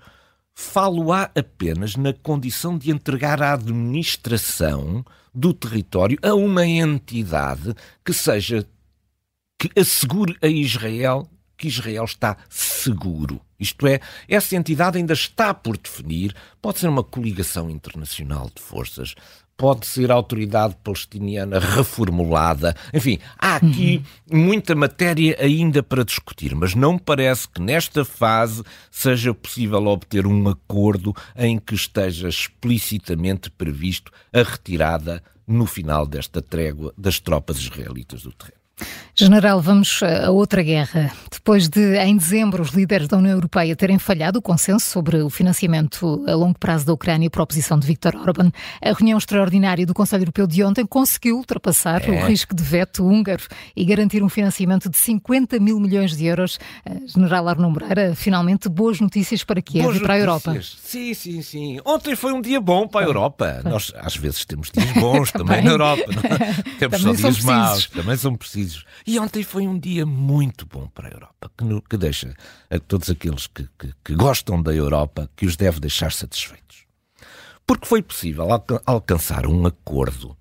falo-á 0.55 1.29
apenas 1.37 1.97
na 1.97 2.13
condição 2.13 2.79
de 2.79 2.93
entregar 2.93 3.43
a 3.43 3.53
administração 3.53 5.05
do 5.35 5.55
território 5.55 6.19
a 6.23 6.35
uma 6.35 6.67
entidade 6.67 7.75
que 8.05 8.13
seja 8.13 8.67
que 9.59 9.71
assegure 9.79 10.37
a 10.43 10.47
Israel 10.47 11.29
que 11.63 11.69
Israel 11.69 12.05
está 12.05 12.37
seguro. 12.51 13.41
Isto 13.59 13.87
é, 13.87 14.01
essa 14.29 14.57
entidade 14.57 14.99
ainda 14.99 15.13
está 15.13 15.55
por 15.55 15.77
definir, 15.79 16.35
pode 16.61 16.81
ser 16.81 16.89
uma 16.89 17.05
coligação 17.05 17.71
internacional 17.71 18.51
de 18.53 18.61
forças, 18.61 19.15
pode 19.63 19.87
ser 19.87 20.11
a 20.11 20.15
autoridade 20.15 20.77
palestiniana 20.83 21.61
reformulada. 21.61 22.75
Enfim, 22.93 23.21
há 23.39 23.55
aqui 23.55 24.03
uhum. 24.29 24.41
muita 24.41 24.75
matéria 24.75 25.37
ainda 25.39 25.85
para 25.85 26.05
discutir, 26.05 26.53
mas 26.53 26.75
não 26.75 26.99
parece 26.99 27.49
que 27.49 27.63
nesta 27.63 28.05
fase 28.05 28.65
seja 28.91 29.33
possível 29.33 29.87
obter 29.87 30.27
um 30.27 30.49
acordo 30.49 31.15
em 31.37 31.61
que 31.61 31.77
esteja 31.77 32.29
explicitamente 32.29 33.53
previsto 33.53 34.11
a 34.33 34.43
retirada 34.43 35.23
no 35.47 35.65
final 35.65 36.09
desta 36.09 36.43
trégua 36.43 36.93
das 36.99 37.21
tropas 37.21 37.59
israelitas 37.59 38.23
do 38.23 38.33
terreno. 38.33 38.62
General, 39.15 39.61
vamos 39.61 40.01
a 40.03 40.31
outra 40.31 40.63
guerra. 40.63 41.13
Depois 41.31 41.69
de, 41.69 41.97
em 41.99 42.17
dezembro, 42.17 42.63
os 42.63 42.71
líderes 42.71 43.09
da 43.09 43.19
União 43.19 43.33
Europeia 43.33 43.77
terem 43.77 43.99
falhado 43.99 44.39
o 44.39 44.43
consenso 44.43 44.87
sobre 44.87 45.21
o 45.21 45.29
financiamento 45.29 46.25
a 46.27 46.35
longo 46.35 46.59
prazo 46.59 46.87
da 46.87 46.95
Ucrânia 46.95 47.27
e 47.27 47.29
a 47.29 47.31
proposição 47.31 47.79
de 47.79 47.87
Viktor 47.87 48.17
Orban, 48.17 48.51
a 48.81 48.93
reunião 48.93 49.19
extraordinária 49.19 49.85
do 49.85 49.93
Conselho 49.93 50.23
Europeu 50.23 50.47
de 50.47 50.65
ontem 50.65 50.87
conseguiu 50.87 51.37
ultrapassar 51.37 52.09
é. 52.09 52.11
o 52.11 52.27
risco 52.27 52.55
de 52.55 52.63
veto 52.63 53.07
húngaro 53.07 53.43
e 53.77 53.85
garantir 53.85 54.23
um 54.23 54.29
financiamento 54.31 54.89
de 54.89 54.97
50 54.97 55.59
mil 55.61 55.79
milhões 55.79 56.17
de 56.17 56.25
euros. 56.25 56.59
Eh, 56.87 57.01
General 57.07 57.49
Arno 57.49 57.71
Moreira, 57.71 58.15
finalmente 58.15 58.69
boas 58.69 58.99
notícias 58.99 59.45
para 59.45 59.61
Kiev 59.61 59.85
boas 59.85 59.99
e 59.99 60.01
para 60.01 60.15
a 60.15 60.19
Europa. 60.19 60.59
Sim, 60.63 61.13
sim, 61.13 61.43
sim. 61.43 61.79
Ontem 61.85 62.17
foi 62.17 62.33
um 62.33 62.41
dia 62.41 62.61
bom 62.61 62.89
para 62.89 63.05
a 63.05 63.09
Europa. 63.09 63.61
Nós, 63.65 63.93
às 63.97 64.17
vezes, 64.17 64.45
temos 64.47 64.71
dias 64.71 64.91
bons 64.93 65.31
também. 65.33 65.59
também 65.61 65.65
na 65.65 65.71
Europa. 65.73 66.05
Não? 66.09 66.23
temos 66.79 67.03
também 67.03 67.17
só 67.17 67.31
dias 67.31 67.45
maus, 67.45 67.87
também 67.87 68.17
são 68.17 68.35
precisos. 68.35 68.72
E 69.07 69.19
ontem 69.19 69.43
foi 69.43 69.67
um 69.67 69.79
dia 69.79 70.07
muito 70.07 70.67
bom 70.67 70.89
para 70.89 71.09
a 71.09 71.13
Europa, 71.13 71.51
que, 71.57 71.65
no, 71.65 71.83
que 71.83 71.97
deixa 71.97 72.35
a 72.71 72.79
todos 72.79 73.11
aqueles 73.11 73.47
que, 73.47 73.69
que, 73.79 73.93
que 74.05 74.15
gostam 74.15 74.63
da 74.63 74.75
Europa, 74.75 75.31
que 75.37 75.47
os 75.47 75.57
deve 75.57 75.81
deixar 75.81 76.13
satisfeitos. 76.13 76.85
Porque 77.67 77.87
foi 77.87 78.03
possível 78.03 78.47
alcançar 78.87 79.47
um 79.47 79.67
acordo 79.67 80.37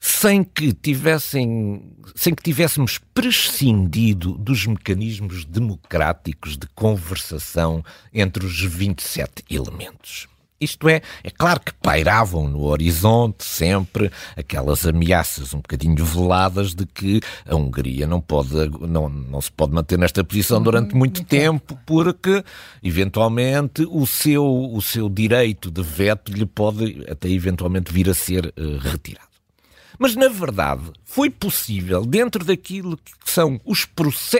sem 0.00 0.42
que 0.42 0.72
tivessem, 0.72 1.94
sem 2.14 2.34
que 2.34 2.42
tivéssemos 2.42 2.98
prescindido 3.12 4.32
dos 4.38 4.66
mecanismos 4.66 5.44
democráticos 5.44 6.56
de 6.56 6.66
conversação 6.68 7.84
entre 8.12 8.46
os 8.46 8.58
27 8.62 9.44
elementos. 9.50 10.26
Isto 10.60 10.90
é, 10.90 11.00
é 11.24 11.30
claro 11.30 11.58
que 11.58 11.72
pairavam 11.72 12.46
no 12.46 12.64
horizonte 12.64 13.44
sempre 13.44 14.10
aquelas 14.36 14.86
ameaças 14.86 15.54
um 15.54 15.58
bocadinho 15.58 16.04
veladas 16.04 16.74
de 16.74 16.84
que 16.84 17.20
a 17.46 17.56
Hungria 17.56 18.06
não, 18.06 18.20
pode, 18.20 18.54
não, 18.80 19.08
não 19.08 19.40
se 19.40 19.50
pode 19.50 19.72
manter 19.72 19.98
nesta 19.98 20.22
posição 20.22 20.62
durante 20.62 20.94
muito 20.94 21.24
tempo 21.24 21.78
porque, 21.86 22.44
eventualmente, 22.82 23.86
o 23.90 24.06
seu, 24.06 24.44
o 24.44 24.82
seu 24.82 25.08
direito 25.08 25.70
de 25.70 25.82
veto 25.82 26.30
lhe 26.30 26.44
pode 26.44 27.06
até 27.08 27.30
eventualmente 27.30 27.90
vir 27.90 28.10
a 28.10 28.14
ser 28.14 28.46
uh, 28.46 28.78
retirado. 28.78 29.29
Mas, 30.02 30.16
na 30.16 30.28
verdade, 30.28 30.90
foi 31.04 31.28
possível, 31.28 32.06
dentro 32.06 32.42
daquilo 32.42 32.96
que 32.96 33.12
são 33.30 33.60
os 33.66 33.86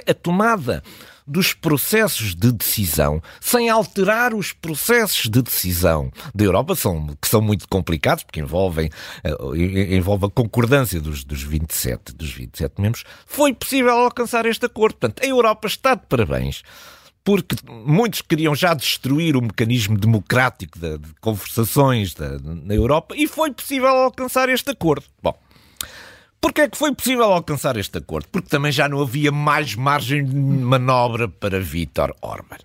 a 0.09 0.14
tomada 0.14 0.83
dos 1.26 1.52
processos 1.52 2.35
de 2.35 2.50
decisão, 2.50 3.23
sem 3.43 3.69
alterar 3.69 4.33
os 4.33 4.55
processos 4.55 5.29
de 5.29 5.43
decisão 5.43 6.11
da 6.35 6.45
Europa, 6.45 6.75
são, 6.75 7.09
que 7.21 7.29
são 7.29 7.43
muito 7.43 7.69
complicados, 7.69 8.25
porque 8.25 8.40
envolvem, 8.40 8.88
uh, 9.23 9.55
envolve 9.55 10.25
a 10.25 10.31
concordância 10.31 10.99
dos, 10.99 11.25
dos, 11.25 11.43
27, 11.43 12.14
dos 12.14 12.33
27 12.33 12.81
membros, 12.81 13.05
foi 13.26 13.52
possível 13.52 13.93
alcançar 13.93 14.47
este 14.47 14.64
acordo. 14.64 14.97
Portanto, 14.97 15.23
a 15.23 15.26
Europa 15.26 15.69
está 15.69 15.95
de 15.95 16.07
parabéns 16.09 16.62
porque 17.23 17.55
muitos 17.69 18.23
queriam 18.23 18.55
já 18.55 18.73
destruir 18.73 19.37
o 19.37 19.43
mecanismo 19.43 19.99
democrático 19.99 20.79
de, 20.79 20.97
de 20.97 21.14
conversações 21.21 22.14
da, 22.14 22.38
na 22.38 22.75
Europa 22.75 23.14
e 23.14 23.29
foi 23.29 23.52
possível 23.52 23.88
alcançar 23.88 24.49
este 24.49 24.71
acordo. 24.71 25.05
Bom, 25.23 25.38
Porquê 26.40 26.62
é 26.62 26.68
que 26.68 26.78
foi 26.78 26.94
possível 26.94 27.25
alcançar 27.25 27.76
este 27.76 27.99
acordo? 27.99 28.28
Porque 28.32 28.49
também 28.49 28.73
já 28.73 28.88
não 28.88 29.02
havia 29.02 29.30
mais 29.30 29.75
margem 29.75 30.25
de 30.25 30.35
manobra 30.35 31.28
para 31.28 31.61
Vítor 31.61 32.14
Orban. 32.23 32.56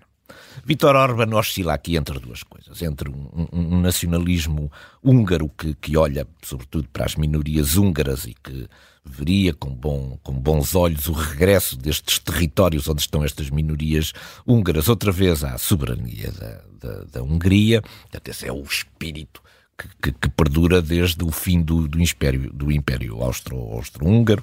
Vítor 0.64 0.96
Orban 0.96 1.36
oscila 1.36 1.74
aqui 1.74 1.96
entre 1.96 2.18
duas 2.18 2.42
coisas. 2.42 2.80
Entre 2.80 3.10
um, 3.10 3.48
um, 3.52 3.76
um 3.76 3.80
nacionalismo 3.80 4.72
húngaro 5.02 5.48
que, 5.50 5.74
que, 5.74 5.96
olha, 5.96 6.26
sobretudo, 6.42 6.88
para 6.88 7.04
as 7.04 7.16
minorias 7.16 7.76
húngaras 7.76 8.24
e 8.24 8.34
que 8.34 8.66
veria 9.04 9.52
com, 9.54 9.70
bom, 9.70 10.18
com 10.22 10.32
bons 10.32 10.74
olhos 10.74 11.06
o 11.06 11.12
regresso 11.12 11.76
destes 11.76 12.18
territórios 12.18 12.88
onde 12.88 13.02
estão 13.02 13.22
estas 13.22 13.50
minorias 13.50 14.12
húngaras 14.44 14.88
outra 14.88 15.12
vez 15.12 15.44
à 15.44 15.56
soberania 15.58 16.32
da, 16.32 16.62
da, 16.80 17.04
da 17.04 17.22
Hungria. 17.22 17.82
Portanto, 17.82 18.28
esse 18.28 18.48
é 18.48 18.52
o 18.52 18.62
espírito 18.62 19.42
que, 20.02 20.12
que, 20.12 20.28
perdura 20.28 20.80
desde 20.80 21.22
o 21.24 21.30
fim 21.30 21.60
do, 21.60 21.86
do 21.86 22.00
Império, 22.00 22.50
do 22.52 22.72
Império 22.72 23.22
Austro-Húngaro 23.22 24.42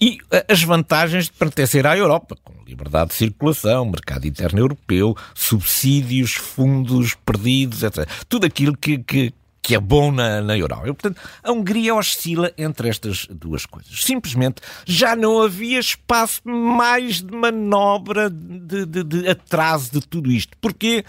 e 0.00 0.18
as 0.48 0.62
vantagens 0.62 1.26
de 1.26 1.32
pertencer 1.32 1.86
à 1.86 1.96
Europa, 1.96 2.34
com 2.42 2.54
liberdade 2.66 3.10
de 3.10 3.16
circulação, 3.16 3.84
mercado 3.84 4.26
interno 4.26 4.60
europeu, 4.60 5.14
subsídios, 5.34 6.32
fundos 6.32 7.14
perdidos, 7.14 7.82
etc. 7.82 8.08
Tudo 8.26 8.46
aquilo 8.46 8.74
que, 8.74 8.98
que, 8.98 9.34
que 9.60 9.74
é 9.74 9.78
bom 9.78 10.10
na, 10.10 10.40
na 10.40 10.56
Europa. 10.56 10.88
E, 10.88 10.92
portanto, 10.94 11.20
a 11.42 11.52
Hungria 11.52 11.94
oscila 11.94 12.50
entre 12.56 12.88
estas 12.88 13.26
duas 13.26 13.66
coisas. 13.66 14.02
Simplesmente 14.02 14.62
já 14.86 15.14
não 15.14 15.42
havia 15.42 15.78
espaço 15.78 16.40
mais 16.48 17.20
de 17.20 17.36
manobra, 17.36 18.30
de, 18.30 18.86
de, 18.86 19.04
de 19.04 19.28
atraso 19.28 19.92
de 19.92 20.00
tudo 20.00 20.32
isto. 20.32 20.56
Porquê? 20.62 21.04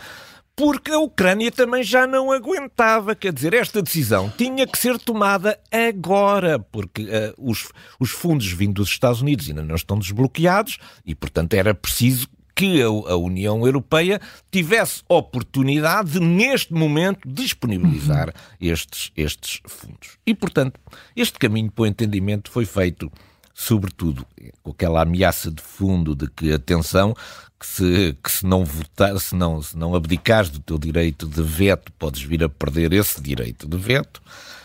Porque 0.55 0.91
a 0.91 0.99
Ucrânia 0.99 1.51
também 1.51 1.83
já 1.83 2.05
não 2.05 2.31
aguentava. 2.31 3.15
Quer 3.15 3.33
dizer, 3.33 3.53
esta 3.53 3.81
decisão 3.81 4.31
tinha 4.37 4.67
que 4.67 4.77
ser 4.77 4.97
tomada 4.99 5.59
agora, 5.71 6.59
porque 6.59 7.03
uh, 7.03 7.33
os, 7.37 7.69
os 7.99 8.11
fundos 8.11 8.51
vindos 8.51 8.85
dos 8.85 8.89
Estados 8.89 9.21
Unidos 9.21 9.47
ainda 9.47 9.63
não 9.63 9.75
estão 9.75 9.97
desbloqueados 9.97 10.77
e, 11.05 11.15
portanto, 11.15 11.53
era 11.53 11.73
preciso 11.73 12.27
que 12.55 12.81
a, 12.81 12.85
a 12.85 13.15
União 13.15 13.65
Europeia 13.65 14.19
tivesse 14.51 15.01
oportunidade 15.07 16.11
de, 16.11 16.19
neste 16.19 16.73
momento, 16.73 17.27
disponibilizar 17.27 18.27
uhum. 18.27 18.33
estes, 18.59 19.11
estes 19.15 19.61
fundos. 19.65 20.17
E, 20.25 20.35
portanto, 20.35 20.79
este 21.15 21.39
caminho 21.39 21.71
para 21.71 21.83
o 21.83 21.87
entendimento 21.87 22.51
foi 22.51 22.65
feito 22.65 23.11
sobretudo 23.53 24.25
com 24.63 24.71
aquela 24.71 25.01
ameaça 25.01 25.51
de 25.51 25.61
fundo 25.61 26.15
de 26.15 26.27
que, 26.27 26.51
atenção, 26.51 27.13
que 27.61 27.67
se, 27.67 28.17
que 28.23 28.31
se 28.31 28.43
não 28.43 28.65
votar, 28.65 29.19
se 29.19 29.35
não, 29.35 29.61
se 29.61 29.77
não 29.77 29.93
abdicares 29.93 30.49
do 30.49 30.57
teu 30.57 30.79
direito 30.79 31.27
de 31.27 31.43
veto, 31.43 31.91
podes 31.93 32.23
vir 32.23 32.43
a 32.43 32.49
perder 32.49 32.91
esse 32.91 33.21
direito 33.21 33.67
de 33.67 33.77
veto, 33.77 34.19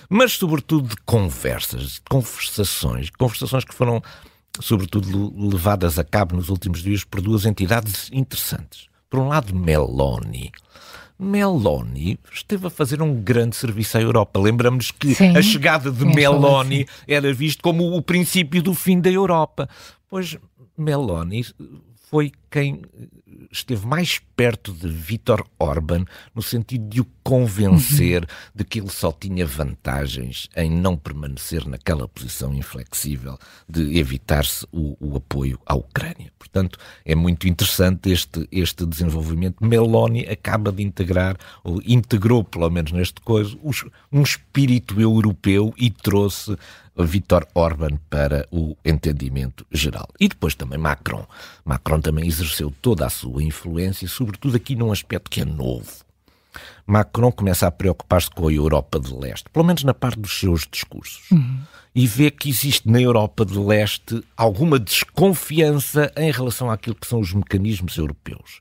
mas 0.08 0.32
sobretudo 0.32 0.88
de 0.88 0.96
conversas, 1.04 1.82
de 1.82 2.00
conversações, 2.08 3.10
conversações 3.10 3.64
que 3.66 3.74
foram 3.74 4.02
sobretudo 4.60 5.30
levadas 5.36 5.98
a 5.98 6.04
cabo 6.04 6.36
nos 6.36 6.48
últimos 6.48 6.82
dias 6.82 7.04
por 7.04 7.20
duas 7.20 7.44
entidades 7.44 8.08
interessantes. 8.10 8.86
Por 9.10 9.20
um 9.20 9.28
lado, 9.28 9.54
Meloni. 9.54 10.50
Meloni 11.18 12.18
esteve 12.32 12.66
a 12.66 12.70
fazer 12.70 13.02
um 13.02 13.14
grande 13.14 13.56
serviço 13.56 13.98
à 13.98 14.00
Europa. 14.00 14.40
Lembramos 14.40 14.90
que 14.90 15.14
Sim, 15.14 15.36
a 15.36 15.42
chegada 15.42 15.90
de 15.90 16.04
Meloni 16.06 16.86
era 17.06 17.30
visto 17.34 17.62
como 17.62 17.94
o 17.94 18.00
princípio 18.00 18.62
do 18.62 18.72
fim 18.72 18.98
da 18.98 19.10
Europa. 19.10 19.68
Pois 20.08 20.38
Meloni 20.76 21.45
foi 22.09 22.33
quem 22.50 22.83
esteve 23.50 23.87
mais 23.87 24.21
perto 24.37 24.73
de 24.73 24.88
Vítor 24.88 25.45
Orban 25.59 26.04
no 26.35 26.40
sentido 26.40 26.88
de 26.88 27.00
o 27.00 27.06
convencer 27.23 28.23
uhum. 28.23 28.28
de 28.54 28.64
que 28.64 28.78
ele 28.78 28.90
só 28.90 29.11
tinha 29.11 29.45
vantagens 29.45 30.49
em 30.56 30.71
não 30.71 30.97
permanecer 30.97 31.66
naquela 31.66 32.06
posição 32.06 32.54
inflexível 32.54 33.37
de 33.68 33.99
evitar-se 33.99 34.64
o, 34.71 34.97
o, 35.00 35.16
apoio 35.16 35.59
à 35.66 35.75
Ucrânia. 35.75 36.33
Portanto, 36.38 36.78
é 37.04 37.16
muito 37.16 37.49
interessante 37.49 38.11
este, 38.11 38.49
este 38.52 38.87
desenvolvimento. 38.87 39.64
Meloni 39.64 40.21
acaba 40.28 40.71
de 40.71 40.85
integrar, 40.85 41.37
ou 41.64 41.83
integrou, 41.85 42.45
pelo 42.45 42.71
menos 42.71 42.92
neste 42.92 43.21
coisa, 43.21 43.56
um 44.12 44.23
espírito 44.23 45.00
europeu 45.00 45.75
e 45.76 45.90
trouxe 45.90 46.56
Vítor 47.04 47.46
Orban 47.54 47.98
para 48.08 48.46
o 48.50 48.76
entendimento 48.84 49.66
geral. 49.70 50.08
E 50.18 50.28
depois 50.28 50.54
também 50.54 50.78
Macron. 50.78 51.26
Macron 51.64 52.00
também 52.00 52.26
exerceu 52.26 52.72
toda 52.80 53.06
a 53.06 53.10
sua 53.10 53.42
influência, 53.42 54.08
sobretudo 54.08 54.56
aqui 54.56 54.74
num 54.74 54.92
aspecto 54.92 55.30
que 55.30 55.40
é 55.40 55.44
novo. 55.44 56.06
Macron 56.86 57.32
começa 57.32 57.66
a 57.66 57.70
preocupar-se 57.70 58.30
com 58.30 58.48
a 58.48 58.52
Europa 58.52 58.98
de 59.00 59.12
Leste, 59.12 59.50
pelo 59.50 59.64
menos 59.64 59.84
na 59.84 59.92
parte 59.92 60.18
dos 60.18 60.38
seus 60.38 60.66
discursos. 60.70 61.30
Uhum. 61.30 61.60
E 61.94 62.06
vê 62.06 62.30
que 62.30 62.48
existe 62.48 62.88
na 62.88 63.00
Europa 63.00 63.44
de 63.44 63.58
Leste 63.58 64.22
alguma 64.36 64.78
desconfiança 64.78 66.12
em 66.16 66.30
relação 66.30 66.70
àquilo 66.70 66.94
que 66.94 67.06
são 67.06 67.20
os 67.20 67.32
mecanismos 67.32 67.96
europeus. 67.96 68.60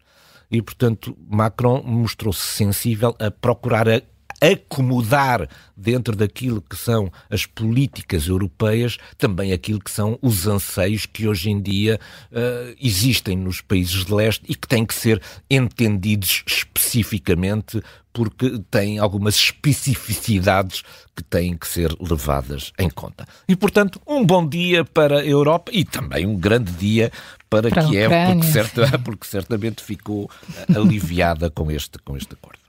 E, 0.50 0.62
portanto, 0.62 1.18
Macron 1.30 1.84
mostrou-se 1.84 2.42
sensível 2.42 3.16
a 3.20 3.30
procurar 3.30 3.88
a 3.90 4.02
acomodar 4.42 5.48
dentro 5.76 6.16
daquilo 6.16 6.62
que 6.62 6.76
são 6.76 7.12
as 7.30 7.46
políticas 7.46 8.28
europeias 8.28 8.98
também 9.18 9.52
aquilo 9.52 9.80
que 9.80 9.92
são 9.92 10.18
os 10.22 10.48
anseios 10.48 11.06
que 11.06 11.28
hoje 11.28 11.50
em 11.50 11.62
dia 11.62 12.00
uh, 12.32 12.76
existem 12.82 13.36
nos 13.36 13.62
países 13.62 14.06
de 14.06 14.14
leste 14.14 14.44
e 14.48 14.56
que 14.56 14.68
têm 14.68 14.86
que 14.86 14.94
ser 14.94 15.22
entendidos 15.50 16.44
especificamente 16.48 17.82
porque 18.16 18.60
têm 18.72 18.98
algumas 18.98 19.36
especificidades 19.36 20.84
que 21.14 21.22
têm 21.22 21.58
que 21.58 21.68
ser 21.68 21.94
levadas 22.00 22.72
em 22.80 22.90
conta. 22.90 23.28
E, 23.46 23.58
portanto, 23.58 24.02
um 24.08 24.26
bom 24.26 24.48
dia 24.48 24.86
para 24.86 25.20
a 25.20 25.26
Europa 25.26 25.70
e 25.74 25.84
também 25.84 26.26
um 26.26 26.38
grande 26.38 26.72
dia 26.72 27.12
para, 27.50 27.70
para 27.70 27.84
Kiev, 27.84 28.10
porque, 28.32 28.48
certa, 28.48 29.00
porque 29.04 29.28
certamente 29.28 29.84
ficou 29.84 30.32
aliviada 30.74 31.50
com 31.50 31.70
este, 31.70 32.00
com 32.00 32.16
este 32.16 32.34
acordo. 32.34 32.65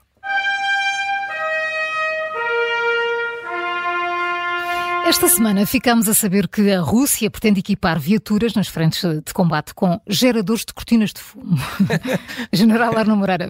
Esta 5.07 5.29
semana 5.29 5.65
ficamos 5.65 6.09
a 6.09 6.13
saber 6.13 6.49
que 6.49 6.69
a 6.69 6.81
Rússia 6.81 7.31
pretende 7.31 7.61
equipar 7.61 7.97
viaturas 7.97 8.53
nas 8.53 8.67
frentes 8.67 9.01
de 9.23 9.33
combate 9.33 9.73
com 9.73 10.01
geradores 10.05 10.65
de 10.65 10.73
cortinas 10.73 11.13
de 11.13 11.21
fumo. 11.21 11.57
General 12.51 12.95
Arno 12.97 13.15
Moreira, 13.15 13.49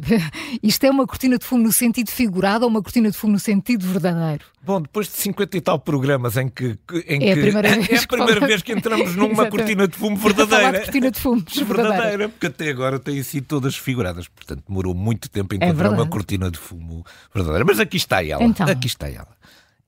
isto 0.61 0.83
é 0.83 0.91
uma 0.91 1.07
cortina 1.07 1.35
de 1.35 1.43
fumo 1.43 1.63
no 1.63 1.71
sentido 1.71 2.11
figurado 2.11 2.63
ou 2.63 2.69
uma 2.69 2.79
cortina 2.83 3.09
de 3.09 3.17
fumo 3.17 3.33
no 3.33 3.39
sentido 3.39 3.87
verdadeiro? 3.87 4.45
Bom, 4.61 4.83
depois 4.83 5.07
de 5.07 5.13
50 5.13 5.57
e 5.57 5.61
tal 5.61 5.79
programas 5.79 6.37
em 6.37 6.47
que. 6.47 6.77
Em 7.07 7.27
é, 7.27 7.31
a 7.31 7.37
primeira, 7.37 7.69
vez, 7.69 7.89
é 7.89 8.03
a 8.03 8.07
primeira 8.07 8.45
vez 8.45 8.61
que 8.61 8.73
entramos 8.73 9.15
numa 9.15 9.47
cortina 9.47 9.87
de 9.87 9.97
fumo 9.97 10.15
verdadeira. 10.15 10.73
De 10.73 10.79
cortina 10.85 11.09
de 11.09 11.19
fumo 11.19 11.41
verdadeira. 11.49 11.89
verdadeira. 11.89 12.29
porque 12.29 12.47
até 12.47 12.69
agora 12.69 12.99
têm 12.99 13.23
sido 13.23 13.45
todas 13.47 13.75
figuradas. 13.75 14.27
Portanto, 14.27 14.63
demorou 14.67 14.93
muito 14.93 15.27
tempo 15.27 15.55
a 15.55 15.57
é 15.57 15.69
encontrar 15.69 15.87
é 15.87 15.89
uma 15.89 16.05
cortina 16.05 16.51
de 16.51 16.59
fumo 16.59 17.03
verdadeira. 17.33 17.65
Mas 17.65 17.79
aqui 17.79 17.97
está 17.97 18.23
ela. 18.23 18.43
Então. 18.43 18.67
Aqui 18.67 18.85
está 18.85 19.09
ela. 19.09 19.35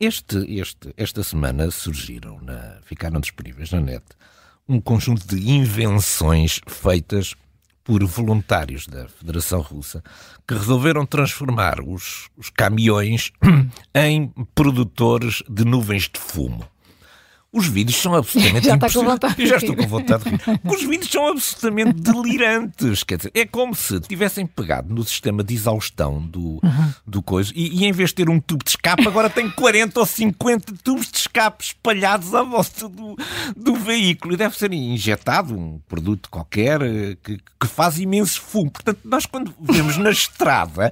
Este, 0.02 0.38
este, 0.58 0.94
esta 0.96 1.22
semana 1.24 1.70
surgiram, 1.70 2.40
na, 2.42 2.78
ficaram 2.84 3.20
disponíveis 3.20 3.70
na 3.72 3.82
net, 3.82 4.06
um 4.66 4.80
conjunto 4.80 5.28
de 5.28 5.52
invenções 5.52 6.62
feitas 6.68 7.36
por 7.84 8.02
voluntários 8.06 8.88
da 8.88 9.10
Federação 9.10 9.60
Russa 9.60 10.02
que 10.48 10.54
resolveram 10.54 11.06
transformar 11.06 11.82
os, 11.82 12.30
os 12.38 12.50
caminhões 12.50 13.34
em 13.94 14.30
produtores 14.56 15.44
de 15.50 15.66
nuvens 15.66 16.04
de 16.04 16.18
fumo. 16.18 16.66
Os 17.52 17.68
vídeos 17.68 17.98
são 17.98 18.14
absolutamente 18.14 18.68
já 18.70 18.78
vontade. 18.78 19.36
Eu 19.42 19.48
já 19.48 19.58
estou 19.58 19.76
com 19.76 19.88
vontade 19.88 20.24
de 20.24 20.30
rir. 20.30 20.60
Os 20.66 20.84
vídeos 20.84 21.12
são 21.12 21.28
absolutamente 21.28 21.94
delirantes. 21.94 23.04
Quer 23.04 23.18
dizer, 23.18 23.32
é 23.34 23.46
como 23.46 23.74
se 23.74 24.00
tivessem 24.02 24.46
pegado 24.46 24.94
no 24.94 25.04
sistema 25.04 25.44
de 25.44 25.56
exaustão 25.56 26.22
do, 26.22 26.60
uhum. 26.64 26.94
do 27.08 27.24
coisa 27.24 27.52
e, 27.56 27.80
e, 27.80 27.86
em 27.86 27.92
vez 27.92 28.10
de 28.10 28.16
ter 28.16 28.30
um 28.30 28.40
tubo 28.40 28.64
de 28.64 28.72
escape, 28.72 29.08
agora 29.08 29.30
tem 29.30 29.50
40 29.50 30.00
ou 30.00 30.06
50 30.06 30.74
tubos 30.84 31.10
de 31.10 31.18
escape 31.18 31.64
espalhados 31.64 32.36
à 32.36 32.44
volta 32.44 32.88
do, 32.88 33.18
do 33.56 33.76
veículo. 33.76 34.34
E 34.36 34.38
deve 34.38 34.56
ser 34.56 34.72
injetado 34.72 35.58
um 35.58 35.80
produto 35.88 36.30
qualquer 36.30 36.82
eh, 36.82 37.18
que, 37.24 37.38
que 37.60 37.68
faz 37.68 38.00
imenso 38.00 38.42
fumo. 38.42 38.70
Portanto, 38.70 39.00
nós 39.04 39.26
quando 39.26 39.54
vemos 39.60 39.98
na 39.98 40.12
estrada 40.12 40.92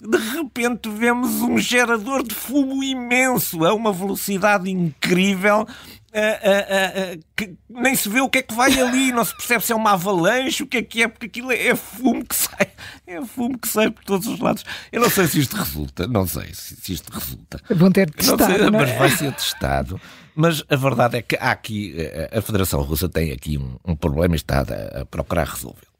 de 0.00 0.18
repente 0.18 0.88
vemos 0.88 1.40
um 1.40 1.58
gerador 1.58 2.22
de 2.22 2.34
fumo 2.34 2.82
imenso 2.82 3.64
a 3.64 3.72
uma 3.72 3.92
velocidade 3.92 4.70
incrível. 4.70 5.66
Uh, 6.14 6.16
uh, 6.16 7.16
uh, 7.16 7.24
que 7.34 7.56
nem 7.68 7.92
se 7.96 8.08
vê 8.08 8.20
o 8.20 8.28
que 8.28 8.38
é 8.38 8.42
que 8.42 8.54
vai 8.54 8.80
ali, 8.80 9.10
não 9.10 9.24
se 9.24 9.36
percebe 9.36 9.64
se 9.64 9.72
é 9.72 9.74
uma 9.74 9.94
avalanche, 9.94 10.62
o 10.62 10.66
que 10.68 10.76
é 10.76 10.82
que 10.82 11.02
é, 11.02 11.08
porque 11.08 11.26
aquilo 11.26 11.50
é, 11.50 11.66
é 11.66 11.74
fumo 11.74 12.24
que 12.24 12.36
sai, 12.36 12.68
é 13.04 13.20
fumo 13.24 13.58
que 13.58 13.66
sai 13.66 13.90
por 13.90 14.04
todos 14.04 14.28
os 14.28 14.38
lados. 14.38 14.64
Eu 14.92 15.00
não 15.00 15.10
sei 15.10 15.26
se 15.26 15.40
isto 15.40 15.56
resulta, 15.56 16.06
não 16.06 16.24
sei 16.24 16.54
se, 16.54 16.76
se 16.76 16.92
isto 16.92 17.12
resulta. 17.12 17.60
Vão 17.68 17.90
ter 17.90 18.08
testado, 18.10 18.44
sei, 18.44 18.64
é? 18.64 18.70
mas 18.70 18.96
vai 18.96 19.10
ser 19.10 19.32
testado. 19.32 20.00
Mas 20.36 20.62
a 20.68 20.76
verdade 20.76 21.16
é 21.16 21.22
que 21.22 21.34
há 21.34 21.50
aqui, 21.50 21.96
a 22.32 22.40
Federação 22.40 22.80
Russa 22.82 23.08
tem 23.08 23.32
aqui 23.32 23.58
um, 23.58 23.76
um 23.84 23.96
problema 23.96 24.36
e 24.36 24.38
está 24.38 24.60
a, 24.60 25.00
a 25.00 25.04
procurar 25.04 25.48
resolver. 25.48 25.93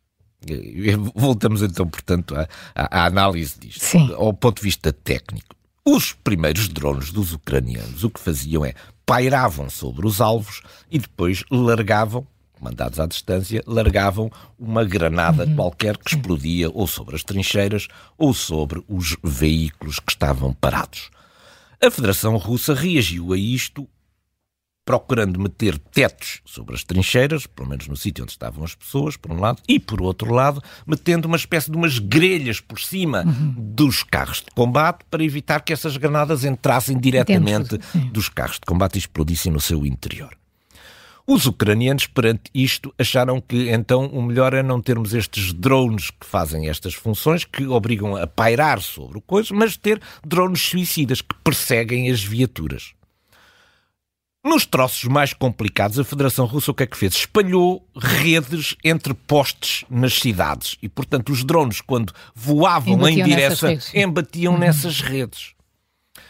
Voltamos 1.14 1.62
então, 1.62 1.86
portanto, 1.86 2.34
à, 2.34 2.46
à 2.74 3.06
análise 3.06 3.58
disto. 3.58 3.84
Sim. 3.84 4.12
Ao 4.14 4.32
ponto 4.32 4.58
de 4.58 4.64
vista 4.64 4.92
técnico. 4.92 5.54
Os 5.86 6.12
primeiros 6.12 6.68
drones 6.68 7.12
dos 7.12 7.32
ucranianos 7.34 8.04
o 8.04 8.10
que 8.10 8.18
faziam 8.18 8.64
é 8.64 8.74
pairavam 9.04 9.68
sobre 9.68 10.06
os 10.06 10.20
alvos 10.20 10.62
e 10.90 10.98
depois 10.98 11.44
largavam, 11.50 12.26
mandados 12.58 12.98
à 12.98 13.06
distância, 13.06 13.62
largavam 13.66 14.30
uma 14.58 14.82
granada 14.82 15.44
uhum. 15.44 15.56
qualquer 15.56 15.98
que 15.98 16.14
explodia 16.14 16.70
ou 16.70 16.86
sobre 16.86 17.14
as 17.14 17.22
trincheiras 17.22 17.86
ou 18.16 18.32
sobre 18.32 18.82
os 18.88 19.16
veículos 19.22 19.98
que 19.98 20.10
estavam 20.10 20.54
parados. 20.54 21.10
A 21.82 21.90
Federação 21.90 22.36
Russa 22.38 22.72
reagiu 22.72 23.34
a 23.34 23.36
isto 23.36 23.86
procurando 24.84 25.40
meter 25.40 25.78
tetos 25.78 26.40
sobre 26.44 26.74
as 26.74 26.84
trincheiras, 26.84 27.46
pelo 27.46 27.68
menos 27.68 27.88
no 27.88 27.96
sítio 27.96 28.22
onde 28.22 28.32
estavam 28.32 28.64
as 28.64 28.74
pessoas, 28.74 29.16
por 29.16 29.32
um 29.32 29.40
lado, 29.40 29.62
e 29.66 29.80
por 29.80 30.02
outro 30.02 30.32
lado, 30.32 30.62
metendo 30.86 31.26
uma 31.26 31.36
espécie 31.36 31.70
de 31.70 31.76
umas 31.76 31.98
grelhas 31.98 32.60
por 32.60 32.78
cima 32.78 33.24
uhum. 33.24 33.54
dos 33.56 34.02
carros 34.02 34.38
de 34.38 34.50
combate 34.54 35.04
para 35.10 35.24
evitar 35.24 35.60
que 35.60 35.72
essas 35.72 35.96
granadas 35.96 36.44
entrassem 36.44 36.98
diretamente 36.98 37.78
Dentro, 37.78 38.10
dos 38.10 38.28
carros 38.28 38.56
de 38.56 38.66
combate 38.66 38.96
e 38.96 38.98
explodissem 38.98 39.50
no 39.50 39.60
seu 39.60 39.86
interior. 39.86 40.36
Os 41.26 41.46
ucranianos, 41.46 42.06
perante 42.06 42.50
isto, 42.54 42.92
acharam 42.98 43.40
que 43.40 43.70
então 43.70 44.06
o 44.08 44.22
melhor 44.22 44.52
é 44.52 44.62
não 44.62 44.78
termos 44.78 45.14
estes 45.14 45.54
drones 45.54 46.10
que 46.10 46.26
fazem 46.26 46.68
estas 46.68 46.92
funções, 46.92 47.46
que 47.46 47.66
obrigam 47.66 48.14
a 48.14 48.26
pairar 48.26 48.82
sobre 48.82 49.16
o 49.16 49.22
coisa, 49.22 49.54
mas 49.54 49.74
ter 49.74 49.98
drones 50.22 50.60
suicidas 50.60 51.22
que 51.22 51.34
perseguem 51.42 52.10
as 52.10 52.22
viaturas. 52.22 52.93
Nos 54.44 54.66
troços 54.66 55.04
mais 55.04 55.32
complicados, 55.32 55.98
a 55.98 56.04
Federação 56.04 56.44
Russa 56.44 56.70
o 56.70 56.74
que 56.74 56.82
é 56.82 56.86
que 56.86 56.98
fez? 56.98 57.14
Espalhou 57.14 57.82
redes 57.96 58.76
entre 58.84 59.14
postes 59.14 59.86
nas 59.88 60.12
cidades 60.12 60.76
e, 60.82 60.88
portanto, 60.88 61.32
os 61.32 61.42
drones, 61.42 61.80
quando 61.80 62.12
voavam 62.34 62.92
embatiam 62.92 63.18
em 63.18 63.24
direção, 63.24 63.78
embatiam 63.94 64.52
uhum. 64.52 64.58
nessas 64.58 65.00
redes. 65.00 65.54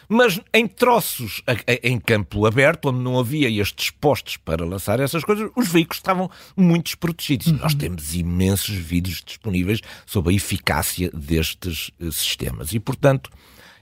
Mas 0.09 0.41
em 0.53 0.69
troços 0.69 1.43
em 1.83 1.99
campo 1.99 2.47
aberto, 2.47 2.91
onde 2.91 3.01
não 3.01 3.19
havia 3.19 3.49
estes 3.61 3.91
postes 3.91 4.37
para 4.37 4.65
lançar 4.65 5.01
essas 5.01 5.25
coisas, 5.25 5.51
os 5.57 5.67
veículos 5.67 5.99
estavam 5.99 6.31
muito 6.57 6.85
desprotegidos. 6.85 7.49
Uhum. 7.49 7.59
Nós 7.59 7.75
temos 7.75 8.15
imensos 8.15 8.77
vídeos 8.77 9.25
disponíveis 9.27 9.81
sobre 10.07 10.33
a 10.33 10.37
eficácia 10.37 11.11
destes 11.13 11.91
eh, 12.01 12.13
sistemas. 12.13 12.73
E, 12.73 12.79
portanto, 12.79 13.29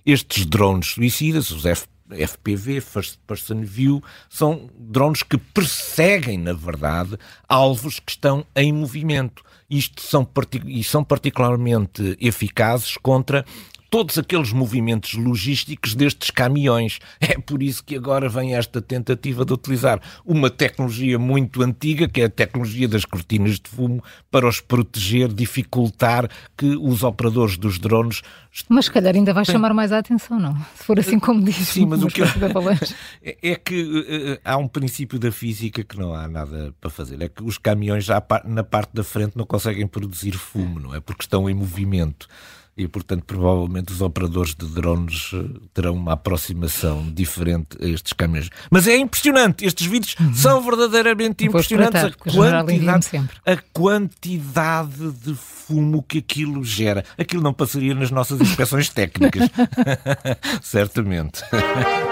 estes 0.07 0.47
drones 0.47 0.89
suicidas, 0.89 1.51
os 1.51 1.67
F 1.67 1.87
FPV, 2.15 2.81
First 2.81 3.19
Person 3.27 3.63
View, 3.63 4.03
são 4.29 4.69
drones 4.79 5.23
que 5.23 5.39
perseguem, 5.39 6.39
na 6.39 6.53
verdade, 6.53 7.19
alvos 7.49 7.99
que 8.01 8.13
estão 8.13 8.47
em 8.55 8.73
movimento. 8.73 9.43
Isto 9.69 10.03
são, 10.03 10.29
e 10.67 10.85
são 10.85 11.03
particularmente 11.03 12.17
eficazes 12.21 12.97
contra 12.99 13.45
todos 13.93 14.17
aqueles 14.17 14.55
movimentos 14.55 15.13
logísticos 15.13 15.95
destes 15.95 16.31
caminhões. 16.31 16.99
É 17.21 17.39
por 17.39 17.63
isso 17.63 17.85
que 17.85 17.97
agora 17.97 18.29
vem 18.29 18.55
esta 18.57 18.81
tentativa 18.81 19.45
de 19.45 19.53
utilizar 19.53 20.01
uma 20.25 20.51
tecnologia 20.51 21.19
muito 21.19 21.63
antiga, 21.63 22.09
que 22.09 22.21
é 22.21 22.25
a 22.25 22.29
tecnologia 22.29 22.89
das 22.89 23.05
cortinas 23.05 23.59
de 23.61 23.69
fumo, 23.69 24.03
para 24.31 24.49
os 24.49 24.61
proteger, 24.61 25.29
dificultar 25.29 26.29
que 26.57 26.77
os 26.77 27.03
operadores 27.03 27.57
dos 27.57 27.79
drones. 27.79 28.23
Mas 28.69 28.87
se 28.87 28.91
calhar 28.91 29.15
ainda 29.15 29.33
vai 29.33 29.45
chamar 29.45 29.73
mais 29.73 29.93
a 29.93 29.99
atenção, 29.99 30.39
não? 30.39 30.57
Se 30.75 30.85
for 30.85 30.99
assim 30.99 31.19
como 31.19 31.43
diz. 31.43 31.57
Sim, 31.57 31.87
mas 31.87 32.03
o 32.03 32.09
que 32.09 32.23
eu... 32.23 32.27
É, 33.23 33.51
é 33.51 33.57
que 33.57 33.83
uh, 33.83 34.41
há 34.45 34.57
um 34.57 34.69
princípio 34.69 35.19
da 35.19 35.31
física 35.31 35.85
que 35.85 35.99
não 35.99 36.15
há 36.15 36.27
nada 36.29 36.75
para 36.81 36.91
fazer. 36.91 37.21
É 37.23 37.29
que 37.29 37.43
os 37.43 37.59
caminhões 37.59 38.05
já 38.05 38.23
na 38.45 38.65
parte 38.65 38.91
da 38.95 39.05
frente 39.05 39.37
não 39.37 39.45
conseguem 39.45 39.87
produzir 39.87 40.33
fumo, 40.33 40.81
não 40.81 40.95
é? 40.95 41.01
Porque 41.01 41.23
estão 41.23 41.49
em 41.49 41.55
movimento 41.55 42.29
e, 42.77 42.89
portanto, 42.89 43.25
provavelmente 43.25 43.93
os 43.93 44.01
operadores 44.01 44.55
de 44.55 44.67
drones 44.67 45.31
eh, 45.35 45.45
terão 45.75 45.95
uma 45.95 46.13
aproximação 46.13 47.07
diferente 47.13 47.77
a 47.81 47.87
estes 47.87 48.13
caminhões. 48.13 48.49
Mas 48.71 48.87
é 48.87 48.97
impressionante, 48.97 49.65
estes 49.65 49.87
vídeos 49.87 50.17
uhum. 50.19 50.35
são 50.35 50.63
verdadeiramente 50.63 51.45
impressionantes. 51.45 52.03
a, 52.03 52.11
quantidade, 52.13 53.31
a 53.45 53.57
quantidade 53.73 55.13
de 55.13 55.35
fumo 55.35 56.03
que 56.03 56.19
aquilo 56.19 56.65
gera. 56.65 57.05
Aquilo 57.19 57.43
não 57.43 57.53
passaria 57.53 57.95
nas 57.95 58.11
nossas 58.11 58.41
inspeções 58.41 58.89
técnicas. 58.89 59.49
Certamente. 60.63 61.43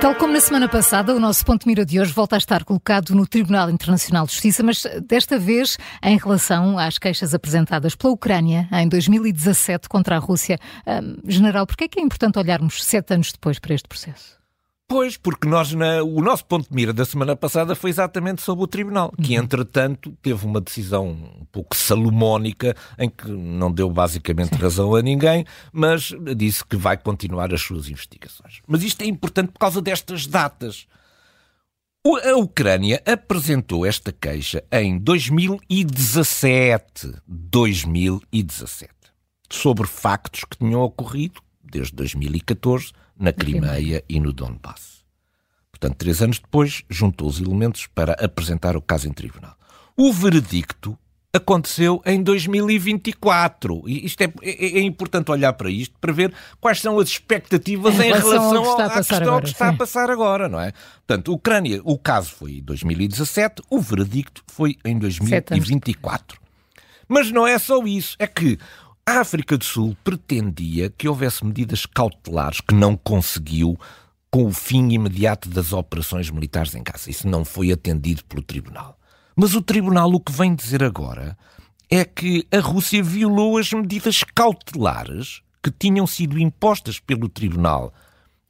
Tal 0.00 0.14
como 0.14 0.32
na 0.32 0.40
semana 0.40 0.68
passada, 0.68 1.12
o 1.12 1.18
nosso 1.18 1.44
ponto 1.44 1.62
de 1.62 1.66
mira 1.66 1.84
de 1.84 2.00
hoje 2.00 2.12
volta 2.12 2.36
a 2.36 2.38
estar 2.38 2.62
colocado 2.62 3.16
no 3.16 3.26
Tribunal 3.26 3.68
Internacional 3.68 4.26
de 4.26 4.32
Justiça, 4.32 4.62
mas 4.62 4.86
desta 5.04 5.36
vez 5.36 5.76
em 6.00 6.16
relação 6.16 6.78
às 6.78 6.98
queixas 6.98 7.34
apresentadas 7.34 7.96
pela 7.96 8.12
Ucrânia 8.12 8.68
em 8.72 8.88
2017 8.88 9.88
contra 9.88 10.14
a 10.14 10.18
Rússia. 10.20 10.56
Um, 10.86 11.16
general, 11.28 11.66
por 11.66 11.76
que 11.76 11.84
é 11.84 11.88
que 11.88 11.98
é 11.98 12.02
importante 12.02 12.38
olharmos 12.38 12.84
sete 12.84 13.12
anos 13.12 13.32
depois 13.32 13.58
para 13.58 13.74
este 13.74 13.88
processo? 13.88 14.37
Pois, 14.90 15.18
porque 15.18 15.46
nós, 15.46 15.74
na, 15.74 16.02
o 16.02 16.22
nosso 16.22 16.46
ponto 16.46 16.66
de 16.66 16.74
mira 16.74 16.94
da 16.94 17.04
semana 17.04 17.36
passada 17.36 17.74
foi 17.74 17.90
exatamente 17.90 18.40
sobre 18.40 18.64
o 18.64 18.66
Tribunal, 18.66 19.12
que 19.22 19.36
uhum. 19.36 19.44
entretanto 19.44 20.16
teve 20.22 20.46
uma 20.46 20.62
decisão 20.62 21.10
um 21.10 21.44
pouco 21.52 21.76
salomónica, 21.76 22.74
em 22.98 23.10
que 23.10 23.28
não 23.28 23.70
deu 23.70 23.90
basicamente 23.90 24.56
Sim. 24.56 24.62
razão 24.62 24.94
a 24.94 25.02
ninguém, 25.02 25.44
mas 25.70 26.14
disse 26.34 26.64
que 26.64 26.74
vai 26.74 26.96
continuar 26.96 27.52
as 27.52 27.60
suas 27.60 27.90
investigações. 27.90 28.62
Mas 28.66 28.82
isto 28.82 29.02
é 29.02 29.04
importante 29.04 29.52
por 29.52 29.58
causa 29.58 29.82
destas 29.82 30.26
datas. 30.26 30.86
A 32.06 32.38
Ucrânia 32.38 33.02
apresentou 33.04 33.84
esta 33.84 34.10
queixa 34.10 34.64
em 34.72 34.98
2017. 34.98 37.12
2017. 37.26 38.90
Sobre 39.50 39.86
factos 39.86 40.44
que 40.44 40.56
tinham 40.56 40.80
ocorrido 40.80 41.42
desde 41.62 41.92
2014 41.92 42.90
na 43.18 43.32
Crimeia 43.32 44.04
e 44.08 44.20
no 44.20 44.32
Donbass. 44.32 45.04
Portanto, 45.70 45.96
três 45.96 46.22
anos 46.22 46.38
depois, 46.38 46.84
juntou 46.88 47.28
os 47.28 47.40
elementos 47.40 47.86
para 47.86 48.12
apresentar 48.14 48.76
o 48.76 48.82
caso 48.82 49.08
em 49.08 49.12
tribunal. 49.12 49.56
O 49.96 50.12
veredicto 50.12 50.98
aconteceu 51.32 52.02
em 52.04 52.22
2024. 52.22 53.84
E 53.86 54.06
isto 54.06 54.20
é, 54.22 54.32
é, 54.42 54.78
é, 54.78 54.80
importante 54.80 55.30
olhar 55.30 55.52
para 55.52 55.70
isto 55.70 55.94
para 56.00 56.12
ver 56.12 56.32
quais 56.60 56.80
são 56.80 56.98
as 56.98 57.08
expectativas 57.08 57.94
em, 58.00 58.08
em 58.08 58.12
relação, 58.12 58.56
ao 58.56 58.62
que 58.62 58.70
está 58.70 58.84
a, 58.86 58.90
passar 58.90 59.22
agora, 59.22 59.42
que 59.42 59.48
está 59.48 59.68
a 59.68 59.72
passar 59.74 60.10
agora, 60.10 60.48
não 60.48 60.60
é? 60.60 60.72
Portanto, 61.06 61.32
Ucrânia, 61.32 61.80
o 61.84 61.98
caso 61.98 62.30
foi 62.30 62.58
em 62.58 62.62
2017, 62.62 63.62
o 63.70 63.80
veredicto 63.80 64.42
foi 64.46 64.76
em 64.84 64.98
2024. 64.98 66.40
Mas 67.06 67.30
não 67.30 67.46
é 67.46 67.58
só 67.58 67.82
isso, 67.84 68.16
é 68.18 68.26
que 68.26 68.58
a 69.08 69.20
África 69.20 69.56
do 69.56 69.64
Sul 69.64 69.96
pretendia 70.04 70.90
que 70.90 71.08
houvesse 71.08 71.42
medidas 71.42 71.86
cautelares 71.86 72.60
que 72.60 72.74
não 72.74 72.94
conseguiu 72.94 73.74
com 74.30 74.44
o 74.44 74.52
fim 74.52 74.86
imediato 74.90 75.48
das 75.48 75.72
operações 75.72 76.28
militares 76.28 76.74
em 76.74 76.82
Gaza. 76.82 77.10
Isso 77.10 77.26
não 77.26 77.42
foi 77.42 77.72
atendido 77.72 78.22
pelo 78.26 78.42
Tribunal. 78.42 78.98
Mas 79.34 79.54
o 79.54 79.62
Tribunal 79.62 80.12
o 80.12 80.20
que 80.20 80.30
vem 80.30 80.54
dizer 80.54 80.84
agora 80.84 81.38
é 81.90 82.04
que 82.04 82.46
a 82.52 82.60
Rússia 82.60 83.02
violou 83.02 83.56
as 83.56 83.72
medidas 83.72 84.22
cautelares 84.34 85.40
que 85.62 85.70
tinham 85.70 86.06
sido 86.06 86.38
impostas 86.38 87.00
pelo 87.00 87.30
Tribunal 87.30 87.94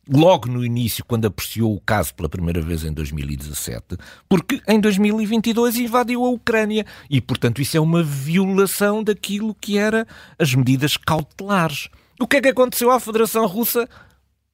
logo 0.09 0.49
no 0.49 0.65
início, 0.65 1.05
quando 1.05 1.27
apreciou 1.27 1.75
o 1.75 1.81
caso 1.81 2.15
pela 2.15 2.29
primeira 2.29 2.61
vez 2.61 2.85
em 2.85 2.93
2017, 2.93 3.97
porque 4.29 4.63
em 4.67 4.81
2022 4.81 5.77
invadiu 5.77 6.25
a 6.25 6.31
Ucrânia 6.31 6.87
e, 7.11 7.21
portanto, 7.21 7.61
isso 7.61 7.77
é 7.77 7.81
uma 7.81 8.03
violação 8.03 9.03
daquilo 9.03 9.55
que 9.55 9.77
era 9.77 10.07
as 10.39 10.55
medidas 10.55 10.97
cautelares. 10.97 11.89
O 12.19 12.27
que 12.27 12.37
é 12.37 12.41
que 12.41 12.49
aconteceu 12.49 12.91
à 12.91 12.99
Federação 12.99 13.47
Russa? 13.47 13.89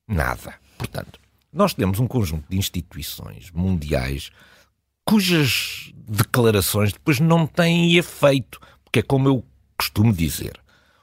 Nada. 0.08 0.54
Portanto, 0.76 1.20
nós 1.52 1.72
temos 1.72 2.00
um 2.00 2.06
conjunto 2.06 2.44
de 2.48 2.58
instituições 2.58 3.50
mundiais 3.52 4.30
cujas 5.06 5.92
declarações 5.94 6.92
depois 6.92 7.20
não 7.20 7.46
têm 7.46 7.96
efeito, 7.96 8.58
porque 8.82 8.98
é 8.98 9.02
como 9.02 9.28
eu 9.28 9.44
costumo 9.76 10.12
dizer. 10.12 10.60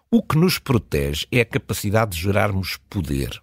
O 0.10 0.22
que 0.22 0.38
nos 0.38 0.60
protege 0.60 1.26
é 1.32 1.42
a 1.42 1.46
capacidade 1.46 2.12
de 2.12 2.22
gerarmos 2.22 2.78
poder 2.90 3.42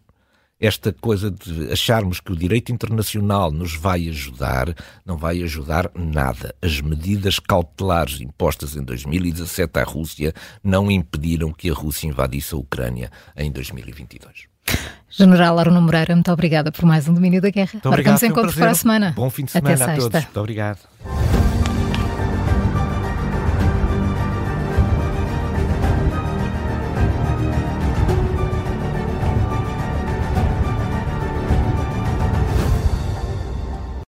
esta 0.61 0.93
coisa 0.93 1.31
de 1.31 1.73
acharmos 1.73 2.21
que 2.21 2.33
o 2.33 2.37
direito 2.37 2.73
internacional 2.73 3.51
nos 3.51 3.77
vai 3.77 4.09
ajudar, 4.09 4.75
não 5.05 5.17
vai 5.17 5.43
ajudar 5.43 5.91
nada. 5.95 6.55
As 6.61 6.81
medidas 6.81 7.39
cautelares 7.39 8.21
impostas 8.21 8.77
em 8.77 8.83
2017 8.83 9.79
à 9.79 9.85
Rússia 9.85 10.35
não 10.63 10.91
impediram 10.91 11.53
que 11.53 11.71
a 11.71 11.75
Rússia 11.75 12.09
invadisse 12.09 12.55
a 12.55 12.59
Ucrânia 12.59 13.11
em 13.37 13.51
2022. 13.51 14.49
General 15.09 15.59
Arno 15.59 15.81
Moreira, 15.81 16.15
muito 16.15 16.31
obrigada 16.31 16.71
por 16.71 16.85
mais 16.85 17.09
um 17.09 17.15
Domínio 17.15 17.41
da 17.41 17.51
Guerra. 17.51 17.81
Marcamos 17.85 18.23
um 18.23 18.33
para 18.33 18.71
a 18.71 18.75
semana. 18.75 19.13
Bom 19.17 19.31
fim 19.31 19.45
de 19.45 19.53
semana 19.53 19.75
Até 19.75 19.85
a 19.85 19.87
sexta. 19.87 20.11
todos. 20.11 20.25
Muito 20.25 20.41
obrigado. 20.41 21.38